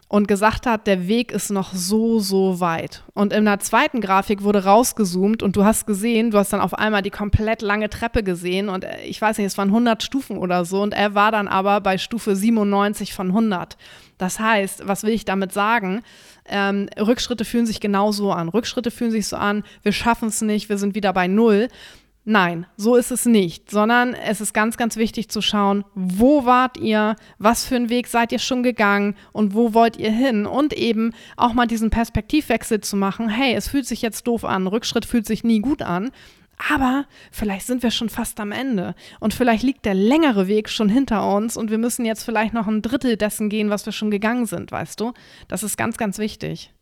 und 0.08 0.26
gesagt 0.26 0.66
hat, 0.66 0.86
der 0.86 1.06
Weg 1.06 1.32
ist 1.32 1.50
noch 1.50 1.74
so, 1.74 2.18
so 2.18 2.60
weit. 2.60 3.04
Und 3.12 3.32
in 3.32 3.44
der 3.44 3.60
zweiten 3.60 4.00
Grafik 4.00 4.42
wurde 4.42 4.64
rausgezoomt 4.64 5.42
und 5.42 5.54
du 5.54 5.64
hast 5.64 5.86
gesehen, 5.86 6.30
du 6.30 6.38
hast 6.38 6.52
dann 6.52 6.62
auf 6.62 6.72
einmal 6.72 7.02
die 7.02 7.10
komplett 7.10 7.60
lange 7.60 7.90
Treppe 7.90 8.22
gesehen 8.22 8.70
und 8.70 8.84
äh, 8.84 9.02
ich 9.02 9.20
weiß 9.20 9.36
nicht, 9.36 9.46
es 9.46 9.58
waren 9.58 9.68
100 9.68 10.02
Stufen 10.02 10.38
oder 10.38 10.64
so 10.64 10.80
und 10.80 10.94
er 10.94 11.14
war 11.14 11.30
dann 11.30 11.46
aber 11.46 11.82
bei 11.82 11.98
Stufe 11.98 12.34
97 12.34 13.12
von 13.12 13.28
100. 13.28 13.76
Das 14.16 14.40
heißt, 14.40 14.88
was 14.88 15.02
will 15.02 15.12
ich 15.12 15.26
damit 15.26 15.52
sagen? 15.52 16.02
Ähm, 16.48 16.88
Rückschritte 16.98 17.44
fühlen 17.44 17.66
sich 17.66 17.80
genauso 17.80 18.32
an. 18.32 18.48
Rückschritte 18.48 18.90
fühlen 18.90 19.10
sich 19.10 19.26
so 19.28 19.36
an, 19.36 19.64
wir 19.82 19.92
schaffen 19.92 20.28
es 20.28 20.40
nicht, 20.40 20.68
wir 20.68 20.78
sind 20.78 20.94
wieder 20.94 21.12
bei 21.12 21.26
Null. 21.28 21.68
Nein, 22.30 22.66
so 22.76 22.94
ist 22.94 23.10
es 23.10 23.24
nicht, 23.24 23.70
sondern 23.70 24.12
es 24.12 24.42
ist 24.42 24.52
ganz, 24.52 24.76
ganz 24.76 24.96
wichtig 24.96 25.30
zu 25.30 25.40
schauen, 25.40 25.82
wo 25.94 26.44
wart 26.44 26.76
ihr, 26.76 27.16
was 27.38 27.64
für 27.64 27.76
einen 27.76 27.88
Weg 27.88 28.06
seid 28.06 28.32
ihr 28.32 28.38
schon 28.38 28.62
gegangen 28.62 29.14
und 29.32 29.54
wo 29.54 29.72
wollt 29.72 29.96
ihr 29.96 30.10
hin 30.10 30.44
und 30.44 30.74
eben 30.74 31.14
auch 31.38 31.54
mal 31.54 31.66
diesen 31.66 31.88
Perspektivwechsel 31.88 32.82
zu 32.82 32.96
machen. 32.98 33.30
Hey, 33.30 33.54
es 33.54 33.68
fühlt 33.68 33.86
sich 33.86 34.02
jetzt 34.02 34.26
doof 34.26 34.44
an, 34.44 34.66
Rückschritt 34.66 35.06
fühlt 35.06 35.26
sich 35.26 35.42
nie 35.42 35.60
gut 35.60 35.80
an, 35.80 36.10
aber 36.58 37.06
vielleicht 37.30 37.66
sind 37.66 37.82
wir 37.82 37.90
schon 37.90 38.08
fast 38.08 38.40
am 38.40 38.52
Ende 38.52 38.94
und 39.20 39.34
vielleicht 39.34 39.62
liegt 39.62 39.84
der 39.84 39.94
längere 39.94 40.48
Weg 40.48 40.68
schon 40.68 40.88
hinter 40.88 41.34
uns 41.34 41.56
und 41.56 41.70
wir 41.70 41.78
müssen 41.78 42.04
jetzt 42.04 42.24
vielleicht 42.24 42.54
noch 42.54 42.66
ein 42.66 42.82
Drittel 42.82 43.16
dessen 43.16 43.48
gehen, 43.48 43.70
was 43.70 43.86
wir 43.86 43.92
schon 43.92 44.10
gegangen 44.10 44.46
sind, 44.46 44.72
weißt 44.72 44.98
du? 45.00 45.12
Das 45.46 45.62
ist 45.62 45.76
ganz, 45.76 45.96
ganz 45.96 46.18
wichtig. 46.18 46.72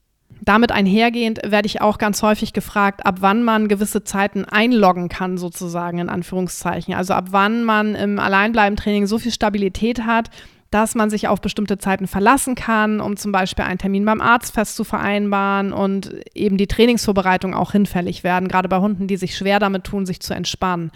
Damit 0.42 0.72
einhergehend 0.72 1.40
werde 1.44 1.66
ich 1.66 1.80
auch 1.80 1.98
ganz 1.98 2.22
häufig 2.22 2.52
gefragt, 2.52 3.06
ab 3.06 3.16
wann 3.20 3.42
man 3.42 3.68
gewisse 3.68 4.04
Zeiten 4.04 4.44
einloggen 4.44 5.08
kann, 5.08 5.38
sozusagen 5.38 5.98
in 5.98 6.08
Anführungszeichen. 6.08 6.94
Also 6.94 7.14
ab 7.14 7.28
wann 7.30 7.64
man 7.64 7.94
im 7.94 8.18
Alleinbleiben-Training 8.18 9.06
so 9.06 9.18
viel 9.18 9.32
Stabilität 9.32 10.04
hat, 10.04 10.30
dass 10.76 10.94
man 10.94 11.08
sich 11.08 11.26
auf 11.26 11.40
bestimmte 11.40 11.78
Zeiten 11.78 12.06
verlassen 12.06 12.54
kann, 12.54 13.00
um 13.00 13.16
zum 13.16 13.32
Beispiel 13.32 13.64
einen 13.64 13.78
Termin 13.78 14.04
beim 14.04 14.20
Arzt 14.20 14.52
fest 14.52 14.76
zu 14.76 14.84
vereinbaren 14.84 15.72
und 15.72 16.14
eben 16.34 16.58
die 16.58 16.66
Trainingsvorbereitung 16.66 17.54
auch 17.54 17.72
hinfällig 17.72 18.24
werden, 18.24 18.46
gerade 18.46 18.68
bei 18.68 18.78
Hunden, 18.78 19.06
die 19.06 19.16
sich 19.16 19.36
schwer 19.36 19.58
damit 19.58 19.84
tun, 19.84 20.04
sich 20.04 20.20
zu 20.20 20.34
entspannen. 20.34 20.90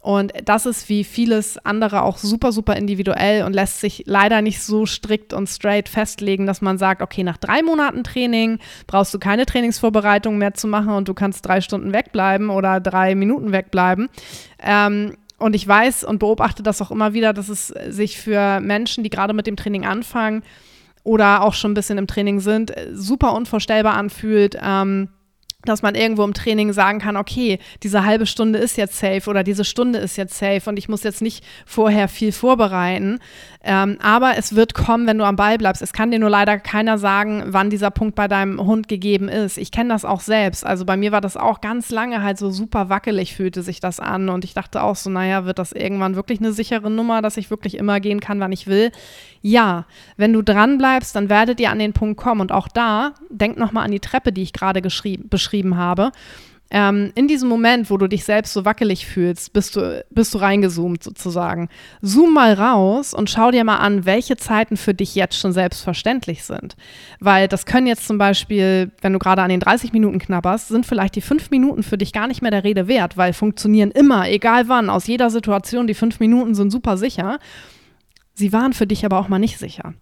Und 0.00 0.32
das 0.44 0.64
ist 0.64 0.88
wie 0.88 1.04
vieles 1.04 1.58
andere 1.66 2.02
auch 2.02 2.16
super, 2.16 2.52
super 2.52 2.76
individuell 2.76 3.44
und 3.44 3.52
lässt 3.52 3.80
sich 3.80 4.04
leider 4.06 4.40
nicht 4.40 4.62
so 4.62 4.86
strikt 4.86 5.34
und 5.34 5.46
straight 5.46 5.90
festlegen, 5.90 6.46
dass 6.46 6.62
man 6.62 6.78
sagt, 6.78 7.02
okay, 7.02 7.22
nach 7.22 7.36
drei 7.36 7.62
Monaten 7.62 8.04
Training 8.04 8.60
brauchst 8.86 9.12
du 9.12 9.18
keine 9.18 9.44
Trainingsvorbereitung 9.44 10.38
mehr 10.38 10.54
zu 10.54 10.68
machen 10.68 10.94
und 10.94 11.06
du 11.06 11.12
kannst 11.12 11.44
drei 11.44 11.60
Stunden 11.60 11.92
wegbleiben 11.92 12.48
oder 12.48 12.80
drei 12.80 13.14
Minuten 13.14 13.52
wegbleiben. 13.52 14.08
Ähm, 14.58 15.16
und 15.38 15.54
ich 15.54 15.66
weiß 15.66 16.04
und 16.04 16.18
beobachte 16.18 16.62
das 16.62 16.82
auch 16.82 16.90
immer 16.90 17.12
wieder, 17.14 17.32
dass 17.32 17.48
es 17.48 17.68
sich 17.68 18.18
für 18.18 18.60
Menschen, 18.60 19.04
die 19.04 19.10
gerade 19.10 19.32
mit 19.32 19.46
dem 19.46 19.56
Training 19.56 19.86
anfangen 19.86 20.42
oder 21.04 21.42
auch 21.42 21.54
schon 21.54 21.72
ein 21.72 21.74
bisschen 21.74 21.98
im 21.98 22.06
Training 22.06 22.40
sind, 22.40 22.72
super 22.92 23.32
unvorstellbar 23.32 23.94
anfühlt. 23.94 24.58
Ähm, 24.60 25.08
dass 25.64 25.82
man 25.82 25.96
irgendwo 25.96 26.22
im 26.22 26.34
Training 26.34 26.72
sagen 26.72 27.00
kann, 27.00 27.16
okay, 27.16 27.58
diese 27.82 28.04
halbe 28.04 28.26
Stunde 28.26 28.60
ist 28.60 28.76
jetzt 28.76 28.96
safe 28.96 29.28
oder 29.28 29.42
diese 29.42 29.64
Stunde 29.64 29.98
ist 29.98 30.16
jetzt 30.16 30.38
safe 30.38 30.62
und 30.70 30.76
ich 30.76 30.88
muss 30.88 31.02
jetzt 31.02 31.20
nicht 31.20 31.44
vorher 31.66 32.06
viel 32.06 32.30
vorbereiten. 32.30 33.18
Ähm, 33.64 33.98
aber 34.00 34.38
es 34.38 34.54
wird 34.54 34.72
kommen, 34.72 35.08
wenn 35.08 35.18
du 35.18 35.24
am 35.24 35.34
Ball 35.34 35.58
bleibst. 35.58 35.82
Es 35.82 35.92
kann 35.92 36.12
dir 36.12 36.20
nur 36.20 36.30
leider 36.30 36.58
keiner 36.58 36.96
sagen, 36.96 37.42
wann 37.48 37.70
dieser 37.70 37.90
Punkt 37.90 38.14
bei 38.14 38.28
deinem 38.28 38.64
Hund 38.64 38.86
gegeben 38.86 39.28
ist. 39.28 39.58
Ich 39.58 39.72
kenne 39.72 39.88
das 39.88 40.04
auch 40.04 40.20
selbst. 40.20 40.64
Also 40.64 40.84
bei 40.84 40.96
mir 40.96 41.10
war 41.10 41.20
das 41.20 41.36
auch 41.36 41.60
ganz 41.60 41.90
lange 41.90 42.22
halt 42.22 42.38
so 42.38 42.50
super 42.50 42.88
wackelig, 42.88 43.34
fühlte 43.34 43.62
sich 43.62 43.80
das 43.80 43.98
an. 43.98 44.28
Und 44.28 44.44
ich 44.44 44.54
dachte 44.54 44.84
auch 44.84 44.94
so, 44.94 45.10
naja, 45.10 45.44
wird 45.44 45.58
das 45.58 45.72
irgendwann 45.72 46.14
wirklich 46.14 46.38
eine 46.38 46.52
sichere 46.52 46.88
Nummer, 46.88 47.20
dass 47.20 47.36
ich 47.36 47.50
wirklich 47.50 47.76
immer 47.76 47.98
gehen 47.98 48.20
kann, 48.20 48.38
wann 48.38 48.52
ich 48.52 48.68
will? 48.68 48.92
Ja, 49.42 49.86
wenn 50.16 50.32
du 50.32 50.42
dran 50.42 50.78
bleibst, 50.78 51.16
dann 51.16 51.28
werdet 51.28 51.58
ihr 51.60 51.70
an 51.70 51.78
den 51.80 51.92
Punkt 51.92 52.16
kommen. 52.16 52.40
Und 52.40 52.52
auch 52.52 52.68
da, 52.68 53.12
denk 53.28 53.58
nochmal 53.58 53.84
an 53.84 53.90
die 53.90 54.00
Treppe, 54.00 54.32
die 54.32 54.42
ich 54.42 54.52
gerade 54.52 54.80
beschrieben 54.80 55.47
habe. 55.76 56.12
Ähm, 56.70 57.12
in 57.14 57.28
diesem 57.28 57.48
Moment, 57.48 57.90
wo 57.90 57.96
du 57.96 58.08
dich 58.08 58.24
selbst 58.24 58.52
so 58.52 58.66
wackelig 58.66 59.06
fühlst, 59.06 59.54
bist 59.54 59.74
du, 59.76 60.04
bist 60.10 60.34
du 60.34 60.38
reingezoomt 60.38 61.02
sozusagen. 61.02 61.68
Zoom 62.02 62.34
mal 62.34 62.52
raus 62.52 63.14
und 63.14 63.30
schau 63.30 63.50
dir 63.50 63.64
mal 63.64 63.78
an, 63.78 64.04
welche 64.04 64.36
Zeiten 64.36 64.76
für 64.76 64.92
dich 64.92 65.14
jetzt 65.14 65.38
schon 65.38 65.52
selbstverständlich 65.52 66.44
sind. 66.44 66.76
Weil 67.20 67.48
das 67.48 67.64
können 67.64 67.86
jetzt 67.86 68.06
zum 68.06 68.18
Beispiel, 68.18 68.92
wenn 69.00 69.14
du 69.14 69.18
gerade 69.18 69.42
an 69.42 69.48
den 69.48 69.60
30 69.60 69.94
Minuten 69.94 70.18
knabberst, 70.18 70.68
sind 70.68 70.84
vielleicht 70.84 71.16
die 71.16 71.22
fünf 71.22 71.50
Minuten 71.50 71.82
für 71.82 71.96
dich 71.96 72.12
gar 72.12 72.26
nicht 72.26 72.42
mehr 72.42 72.50
der 72.50 72.64
Rede 72.64 72.86
wert, 72.86 73.16
weil 73.16 73.32
funktionieren 73.32 73.90
immer, 73.90 74.28
egal 74.28 74.68
wann, 74.68 74.90
aus 74.90 75.06
jeder 75.06 75.30
Situation, 75.30 75.86
die 75.86 75.94
fünf 75.94 76.20
Minuten 76.20 76.54
sind 76.54 76.70
super 76.70 76.98
sicher 76.98 77.38
Sie 78.38 78.52
waren 78.52 78.72
für 78.72 78.86
dich 78.86 79.04
aber 79.04 79.18
auch 79.18 79.26
mal 79.26 79.40
nicht 79.40 79.58
sicher. 79.58 79.94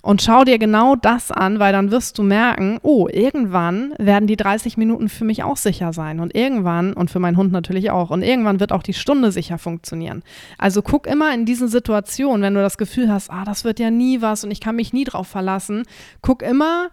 Und 0.00 0.22
schau 0.22 0.44
dir 0.44 0.60
genau 0.60 0.94
das 0.94 1.32
an, 1.32 1.58
weil 1.58 1.72
dann 1.72 1.90
wirst 1.90 2.18
du 2.18 2.22
merken, 2.22 2.78
oh, 2.82 3.08
irgendwann 3.08 3.94
werden 3.98 4.28
die 4.28 4.36
30 4.36 4.76
Minuten 4.76 5.08
für 5.08 5.24
mich 5.24 5.42
auch 5.42 5.56
sicher 5.56 5.92
sein. 5.92 6.20
Und 6.20 6.32
irgendwann, 6.32 6.92
und 6.92 7.10
für 7.10 7.18
meinen 7.18 7.36
Hund 7.36 7.50
natürlich 7.50 7.90
auch, 7.90 8.10
und 8.10 8.22
irgendwann 8.22 8.60
wird 8.60 8.70
auch 8.70 8.84
die 8.84 8.94
Stunde 8.94 9.32
sicher 9.32 9.58
funktionieren. 9.58 10.22
Also 10.56 10.82
guck 10.82 11.08
immer 11.08 11.34
in 11.34 11.46
diesen 11.46 11.66
Situationen, 11.66 12.42
wenn 12.42 12.54
du 12.54 12.62
das 12.62 12.78
Gefühl 12.78 13.10
hast, 13.12 13.28
ah, 13.28 13.42
das 13.44 13.64
wird 13.64 13.80
ja 13.80 13.90
nie 13.90 14.22
was 14.22 14.44
und 14.44 14.52
ich 14.52 14.60
kann 14.60 14.76
mich 14.76 14.92
nie 14.92 15.02
drauf 15.02 15.26
verlassen, 15.26 15.82
guck 16.22 16.42
immer, 16.42 16.90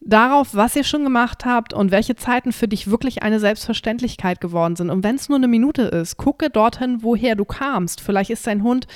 darauf, 0.00 0.54
was 0.54 0.76
ihr 0.76 0.84
schon 0.84 1.04
gemacht 1.04 1.44
habt 1.44 1.74
und 1.74 1.90
welche 1.90 2.16
Zeiten 2.16 2.52
für 2.52 2.68
dich 2.68 2.90
wirklich 2.90 3.22
eine 3.22 3.38
Selbstverständlichkeit 3.38 4.40
geworden 4.40 4.76
sind. 4.76 4.88
Und 4.88 5.02
wenn 5.02 5.16
es 5.16 5.28
nur 5.28 5.36
eine 5.36 5.48
Minute 5.48 5.82
ist, 5.82 6.16
gucke 6.16 6.48
dorthin, 6.48 7.02
woher 7.02 7.34
du 7.34 7.44
kamst. 7.44 8.00
Vielleicht 8.00 8.30
ist 8.30 8.46
dein 8.46 8.62
Hund 8.62 8.86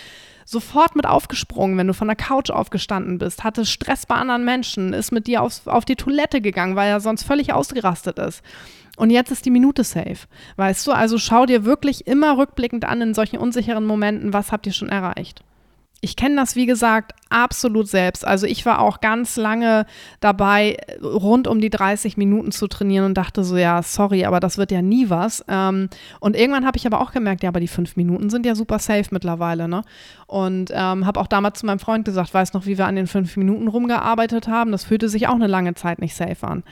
sofort 0.45 0.97
mit 0.97 1.07
aufgesprungen, 1.07 1.79
wenn 1.79 1.87
du 1.87 1.95
von 1.95 2.09
der 2.09 2.17
Couch 2.17 2.51
aufgestanden 2.51 3.19
bist, 3.19 3.45
hatte 3.45 3.67
Stress 3.67 4.07
bei 4.07 4.15
anderen 4.15 4.45
Menschen, 4.45 4.93
ist 4.93 5.13
mit 5.13 5.27
dir 5.27 5.43
auf, 5.43 5.67
auf 5.67 5.85
die 5.85 5.97
Toilette 5.97 6.41
gegangen, 6.41 6.77
weil 6.77 6.91
er 6.91 7.01
sonst 7.01 7.23
völlig 7.25 7.53
ausgerastet 7.53 8.19
ist. 8.19 8.43
Und 8.97 9.11
jetzt 9.11 9.31
ist 9.31 9.47
die 9.47 9.51
Minute 9.51 9.85
safe. 9.85 10.27
Weißt 10.57 10.87
du, 10.87 10.93
also 10.93 11.19
schau 11.19 11.47
dir 11.47 11.65
wirklich 11.65 12.07
immer 12.07 12.37
rückblickend 12.37 12.85
an 12.85 13.01
in 13.01 13.15
solchen 13.15 13.39
unsicheren 13.39 13.87
Momenten, 13.87 14.33
was 14.33 14.53
habt 14.53 14.67
ihr 14.67 14.73
schon 14.73 14.91
erreicht. 14.91 15.43
Ich 16.05 16.17
kenne 16.17 16.35
das, 16.35 16.57
wie 16.57 16.67
gesagt, 16.67 17.15
absolut 17.31 17.87
selbst. 17.87 18.27
Also 18.27 18.47
ich 18.47 18.67
war 18.67 18.81
auch 18.81 19.01
ganz 19.01 19.37
lange 19.37 19.87
dabei, 20.19 20.77
rund 21.01 21.47
um 21.47 21.61
die 21.61 21.71
30 21.71 22.17
Minuten 22.17 22.51
zu 22.51 22.67
trainieren 22.67 23.07
und 23.07 23.15
dachte 23.15 23.45
so, 23.45 23.57
ja, 23.57 23.83
sorry, 23.85 24.25
aber 24.25 24.41
das 24.41 24.59
wird 24.59 24.73
ja 24.73 24.83
nie 24.83 25.11
was. 25.11 25.45
Ähm, 25.47 25.89
und 26.19 26.37
irgendwann 26.37 26.67
habe 26.67 26.77
ich 26.77 26.87
aber 26.87 27.01
auch 27.01 27.13
gemerkt, 27.13 27.45
ja, 27.45 27.51
aber 27.51 27.61
die 27.61 27.69
fünf 27.69 27.95
Minuten 27.95 28.31
sind 28.31 28.45
ja 28.45 28.57
super 28.57 28.81
safe 28.81 29.07
mittlerweile. 29.13 29.69
Ne? 29.69 29.83
Und 30.27 30.73
ähm, 30.75 31.07
habe 31.07 31.21
auch 31.21 31.29
damals 31.29 31.61
zu 31.61 31.67
meinem 31.67 31.79
Freund 31.79 32.05
gesagt, 32.05 32.35
weiß 32.35 32.53
noch, 32.53 32.67
wie 32.67 32.79
wir 32.79 32.87
an 32.87 32.97
den 32.97 33.07
fünf 33.07 33.37
Minuten 33.37 33.69
rumgearbeitet 33.69 34.49
haben. 34.49 34.73
Das 34.73 34.85
fühlte 34.85 35.09
sich 35.09 35.29
auch 35.29 35.37
eine 35.37 35.47
lange 35.47 35.75
Zeit 35.75 36.01
nicht 36.01 36.17
safe 36.17 36.45
an. 36.45 36.65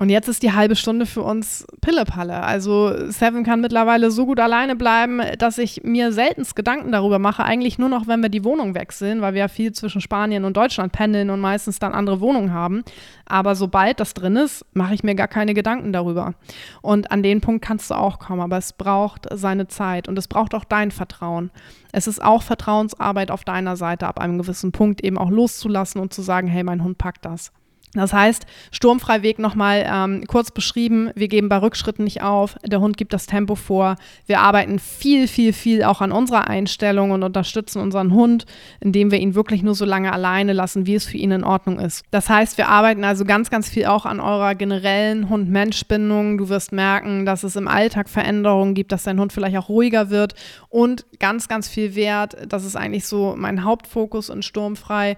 Und 0.00 0.08
jetzt 0.08 0.28
ist 0.28 0.42
die 0.42 0.54
halbe 0.54 0.76
Stunde 0.76 1.04
für 1.04 1.20
uns 1.20 1.66
Pillepalle. 1.82 2.42
Also 2.42 3.10
Seven 3.10 3.44
kann 3.44 3.60
mittlerweile 3.60 4.10
so 4.10 4.24
gut 4.24 4.40
alleine 4.40 4.74
bleiben, 4.74 5.20
dass 5.38 5.58
ich 5.58 5.82
mir 5.84 6.10
seltenst 6.10 6.56
Gedanken 6.56 6.90
darüber 6.90 7.18
mache. 7.18 7.44
Eigentlich 7.44 7.78
nur 7.78 7.90
noch, 7.90 8.06
wenn 8.06 8.22
wir 8.22 8.30
die 8.30 8.42
Wohnung 8.42 8.74
wechseln, 8.74 9.20
weil 9.20 9.34
wir 9.34 9.40
ja 9.40 9.48
viel 9.48 9.72
zwischen 9.72 10.00
Spanien 10.00 10.46
und 10.46 10.56
Deutschland 10.56 10.92
pendeln 10.92 11.28
und 11.28 11.40
meistens 11.40 11.80
dann 11.80 11.92
andere 11.92 12.22
Wohnungen 12.22 12.54
haben. 12.54 12.82
Aber 13.26 13.54
sobald 13.54 14.00
das 14.00 14.14
drin 14.14 14.36
ist, 14.36 14.64
mache 14.72 14.94
ich 14.94 15.04
mir 15.04 15.14
gar 15.14 15.28
keine 15.28 15.52
Gedanken 15.52 15.92
darüber. 15.92 16.32
Und 16.80 17.10
an 17.10 17.22
den 17.22 17.42
Punkt 17.42 17.62
kannst 17.62 17.90
du 17.90 17.94
auch 17.94 18.18
kommen. 18.18 18.40
Aber 18.40 18.56
es 18.56 18.72
braucht 18.72 19.26
seine 19.30 19.68
Zeit 19.68 20.08
und 20.08 20.16
es 20.16 20.28
braucht 20.28 20.54
auch 20.54 20.64
dein 20.64 20.92
Vertrauen. 20.92 21.50
Es 21.92 22.06
ist 22.06 22.24
auch 22.24 22.42
Vertrauensarbeit 22.42 23.30
auf 23.30 23.44
deiner 23.44 23.76
Seite, 23.76 24.06
ab 24.06 24.18
einem 24.18 24.38
gewissen 24.38 24.72
Punkt 24.72 25.04
eben 25.04 25.18
auch 25.18 25.28
loszulassen 25.28 26.00
und 26.00 26.14
zu 26.14 26.22
sagen, 26.22 26.48
hey, 26.48 26.64
mein 26.64 26.82
Hund 26.82 26.96
packt 26.96 27.26
das. 27.26 27.52
Das 27.94 28.12
heißt, 28.12 28.46
Sturmfreiweg 28.70 29.40
nochmal 29.40 29.84
ähm, 29.84 30.24
kurz 30.28 30.52
beschrieben. 30.52 31.10
Wir 31.16 31.26
geben 31.26 31.48
bei 31.48 31.56
Rückschritten 31.56 32.04
nicht 32.04 32.22
auf. 32.22 32.54
Der 32.64 32.80
Hund 32.80 32.96
gibt 32.96 33.12
das 33.12 33.26
Tempo 33.26 33.56
vor. 33.56 33.96
Wir 34.26 34.40
arbeiten 34.40 34.78
viel, 34.78 35.26
viel, 35.26 35.52
viel 35.52 35.82
auch 35.82 36.00
an 36.00 36.12
unserer 36.12 36.46
Einstellung 36.46 37.10
und 37.10 37.24
unterstützen 37.24 37.80
unseren 37.80 38.12
Hund, 38.12 38.46
indem 38.78 39.10
wir 39.10 39.18
ihn 39.18 39.34
wirklich 39.34 39.64
nur 39.64 39.74
so 39.74 39.84
lange 39.84 40.12
alleine 40.12 40.52
lassen, 40.52 40.86
wie 40.86 40.94
es 40.94 41.04
für 41.04 41.16
ihn 41.16 41.32
in 41.32 41.42
Ordnung 41.42 41.80
ist. 41.80 42.04
Das 42.12 42.28
heißt, 42.28 42.58
wir 42.58 42.68
arbeiten 42.68 43.02
also 43.02 43.24
ganz, 43.24 43.50
ganz 43.50 43.68
viel 43.68 43.86
auch 43.86 44.06
an 44.06 44.20
eurer 44.20 44.54
generellen 44.54 45.28
Hund-Mensch-Bindung. 45.28 46.38
Du 46.38 46.48
wirst 46.48 46.70
merken, 46.70 47.26
dass 47.26 47.42
es 47.42 47.56
im 47.56 47.66
Alltag 47.66 48.08
Veränderungen 48.08 48.74
gibt, 48.74 48.92
dass 48.92 49.02
dein 49.02 49.18
Hund 49.18 49.32
vielleicht 49.32 49.56
auch 49.56 49.68
ruhiger 49.68 50.10
wird 50.10 50.34
und 50.68 51.06
ganz, 51.18 51.48
ganz 51.48 51.68
viel 51.68 51.96
Wert. 51.96 52.36
Das 52.48 52.64
ist 52.64 52.76
eigentlich 52.76 53.06
so 53.06 53.34
mein 53.36 53.64
Hauptfokus 53.64 54.28
in 54.28 54.42
Sturmfrei 54.42 55.16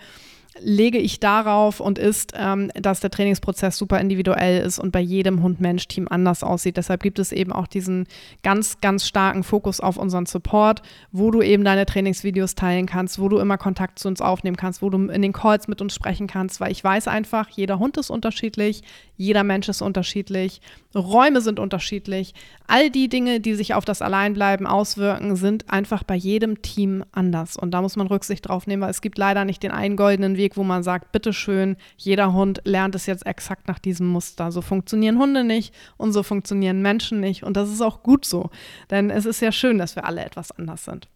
lege 0.61 0.99
ich 0.99 1.21
darauf 1.21 1.81
und 1.81 1.99
ist, 1.99 2.35
ähm, 2.37 2.71
dass 2.75 3.01
der 3.01 3.11
Trainingsprozess 3.11 3.79
super 3.79 4.01
individuell 4.01 4.65
ist 4.65 4.79
und 4.79 4.93
bei 4.93 5.01
jedem 5.01 5.43
Hund-Mensch-Team 5.43 6.09
anders 6.09 6.43
aussieht. 6.43 6.77
Deshalb 6.77 7.03
gibt 7.03 7.19
es 7.19 7.33
eben 7.33 7.53
auch 7.53 7.67
diesen 7.67 8.07
ganz, 8.43 8.81
ganz 8.81 9.07
starken 9.07 9.45
Fokus 9.45 9.81
auf 9.81 9.97
unseren 9.97 10.27
Support, 10.27 10.83
wo 11.11 11.31
du 11.31 11.43
eben 11.43 11.65
deine 11.65 11.87
Trainingsvideos 11.87 12.55
teilen 12.55 12.87
kannst, 12.87 13.19
wo 13.19 13.29
du 13.29 13.39
immer 13.39 13.57
Kontakt 13.57 13.99
zu 13.99 14.09
uns 14.09 14.21
aufnehmen 14.21 14.57
kannst, 14.57 14.83
wo 14.83 14.91
du 14.91 15.09
in 15.09 15.23
den 15.23 15.33
Calls 15.33 15.69
mit 15.69 15.81
uns 15.81 15.95
sprechen 15.95 16.27
kannst, 16.27 16.61
weil 16.61 16.73
ich 16.73 16.85
weiß 16.85 17.09
einfach, 17.09 17.49
jeder 17.49 17.79
Hund 17.79 17.97
ist 17.97 18.11
unterschiedlich, 18.11 18.83
jeder 19.17 19.45
Mensch 19.45 19.69
ist 19.69 19.83
unterschiedlich, 19.83 20.61
Räume 20.95 21.41
sind 21.41 21.59
unterschiedlich. 21.59 22.35
All 22.67 22.91
die 22.91 23.09
Dinge, 23.09 23.41
die 23.41 23.55
sich 23.55 23.75
auf 23.75 23.85
das 23.85 24.03
Alleinbleiben 24.03 24.67
auswirken, 24.67 25.37
sind 25.37 25.71
einfach 25.71 26.03
bei 26.03 26.15
jedem 26.15 26.61
Team 26.63 27.05
anders. 27.13 27.57
Und 27.57 27.71
da 27.71 27.81
muss 27.83 27.97
man 27.97 28.07
Rücksicht 28.07 28.49
drauf 28.49 28.67
nehmen, 28.67 28.83
weil 28.83 28.91
es 28.91 29.01
gibt 29.01 29.17
leider 29.17 29.45
nicht 29.45 29.63
den 29.63 29.71
einen 29.71 29.97
goldenen 29.97 30.37
Weg, 30.37 30.42
wo 30.57 30.63
man 30.63 30.83
sagt, 30.83 31.13
bitteschön, 31.13 31.77
jeder 31.97 32.33
Hund 32.33 32.61
lernt 32.65 32.95
es 32.95 33.07
jetzt 33.07 33.27
exakt 33.27 33.69
nach 33.69 33.79
diesem 33.79 34.07
Muster. 34.09 34.53
So 34.53 34.61
funktionieren 34.61 35.19
Hunde 35.19 35.45
nicht 35.45 35.75
und 35.97 36.13
so 36.13 36.23
funktionieren 36.23 36.83
Menschen 36.83 37.21
nicht. 37.21 37.43
Und 37.45 37.57
das 37.57 37.71
ist 37.71 37.81
auch 37.81 38.03
gut 38.03 38.25
so. 38.25 38.51
Denn 38.91 39.11
es 39.11 39.27
ist 39.27 39.41
ja 39.41 39.53
schön, 39.53 39.79
dass 39.79 39.97
wir 39.97 40.05
alle 40.05 40.25
etwas 40.25 40.51
anders 40.53 40.85
sind. 40.85 41.09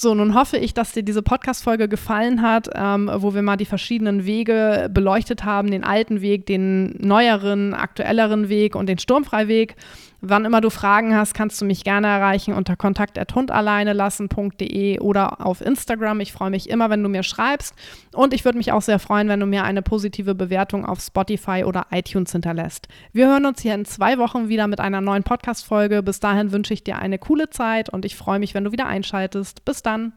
So, 0.00 0.14
nun 0.14 0.34
hoffe 0.34 0.58
ich, 0.58 0.74
dass 0.74 0.92
dir 0.92 1.02
diese 1.02 1.22
Podcast-Folge 1.22 1.88
gefallen 1.88 2.40
hat, 2.40 2.70
ähm, 2.72 3.10
wo 3.12 3.34
wir 3.34 3.42
mal 3.42 3.56
die 3.56 3.64
verschiedenen 3.64 4.26
Wege 4.26 4.88
beleuchtet 4.92 5.44
haben, 5.44 5.72
den 5.72 5.82
alten 5.82 6.20
Weg, 6.20 6.46
den 6.46 6.94
neueren, 7.00 7.74
aktuelleren 7.74 8.48
Weg 8.48 8.76
und 8.76 8.88
den 8.88 8.98
Sturmfreiweg. 8.98 9.74
Wann 10.20 10.44
immer 10.44 10.60
du 10.60 10.68
Fragen 10.68 11.14
hast, 11.14 11.32
kannst 11.32 11.60
du 11.60 11.64
mich 11.64 11.84
gerne 11.84 12.08
erreichen 12.08 12.52
unter 12.52 12.74
kontakt.hundalleinelassen.de 12.74 14.98
oder 14.98 15.46
auf 15.46 15.60
Instagram. 15.60 16.18
Ich 16.18 16.32
freue 16.32 16.50
mich 16.50 16.68
immer, 16.68 16.90
wenn 16.90 17.04
du 17.04 17.08
mir 17.08 17.22
schreibst. 17.22 17.72
Und 18.12 18.34
ich 18.34 18.44
würde 18.44 18.58
mich 18.58 18.72
auch 18.72 18.82
sehr 18.82 18.98
freuen, 18.98 19.28
wenn 19.28 19.38
du 19.38 19.46
mir 19.46 19.62
eine 19.62 19.80
positive 19.80 20.34
Bewertung 20.34 20.84
auf 20.84 21.00
Spotify 21.00 21.62
oder 21.64 21.86
iTunes 21.92 22.32
hinterlässt. 22.32 22.88
Wir 23.12 23.28
hören 23.28 23.46
uns 23.46 23.62
hier 23.62 23.74
in 23.74 23.84
zwei 23.84 24.18
Wochen 24.18 24.48
wieder 24.48 24.66
mit 24.66 24.80
einer 24.80 25.00
neuen 25.00 25.22
Podcast-Folge. 25.22 26.02
Bis 26.02 26.18
dahin 26.18 26.50
wünsche 26.50 26.74
ich 26.74 26.82
dir 26.82 26.98
eine 26.98 27.18
coole 27.18 27.50
Zeit 27.50 27.88
und 27.88 28.04
ich 28.04 28.16
freue 28.16 28.40
mich, 28.40 28.54
wenn 28.54 28.64
du 28.64 28.72
wieder 28.72 28.86
einschaltest. 28.86 29.64
Bis 29.64 29.82
dann. 29.82 30.14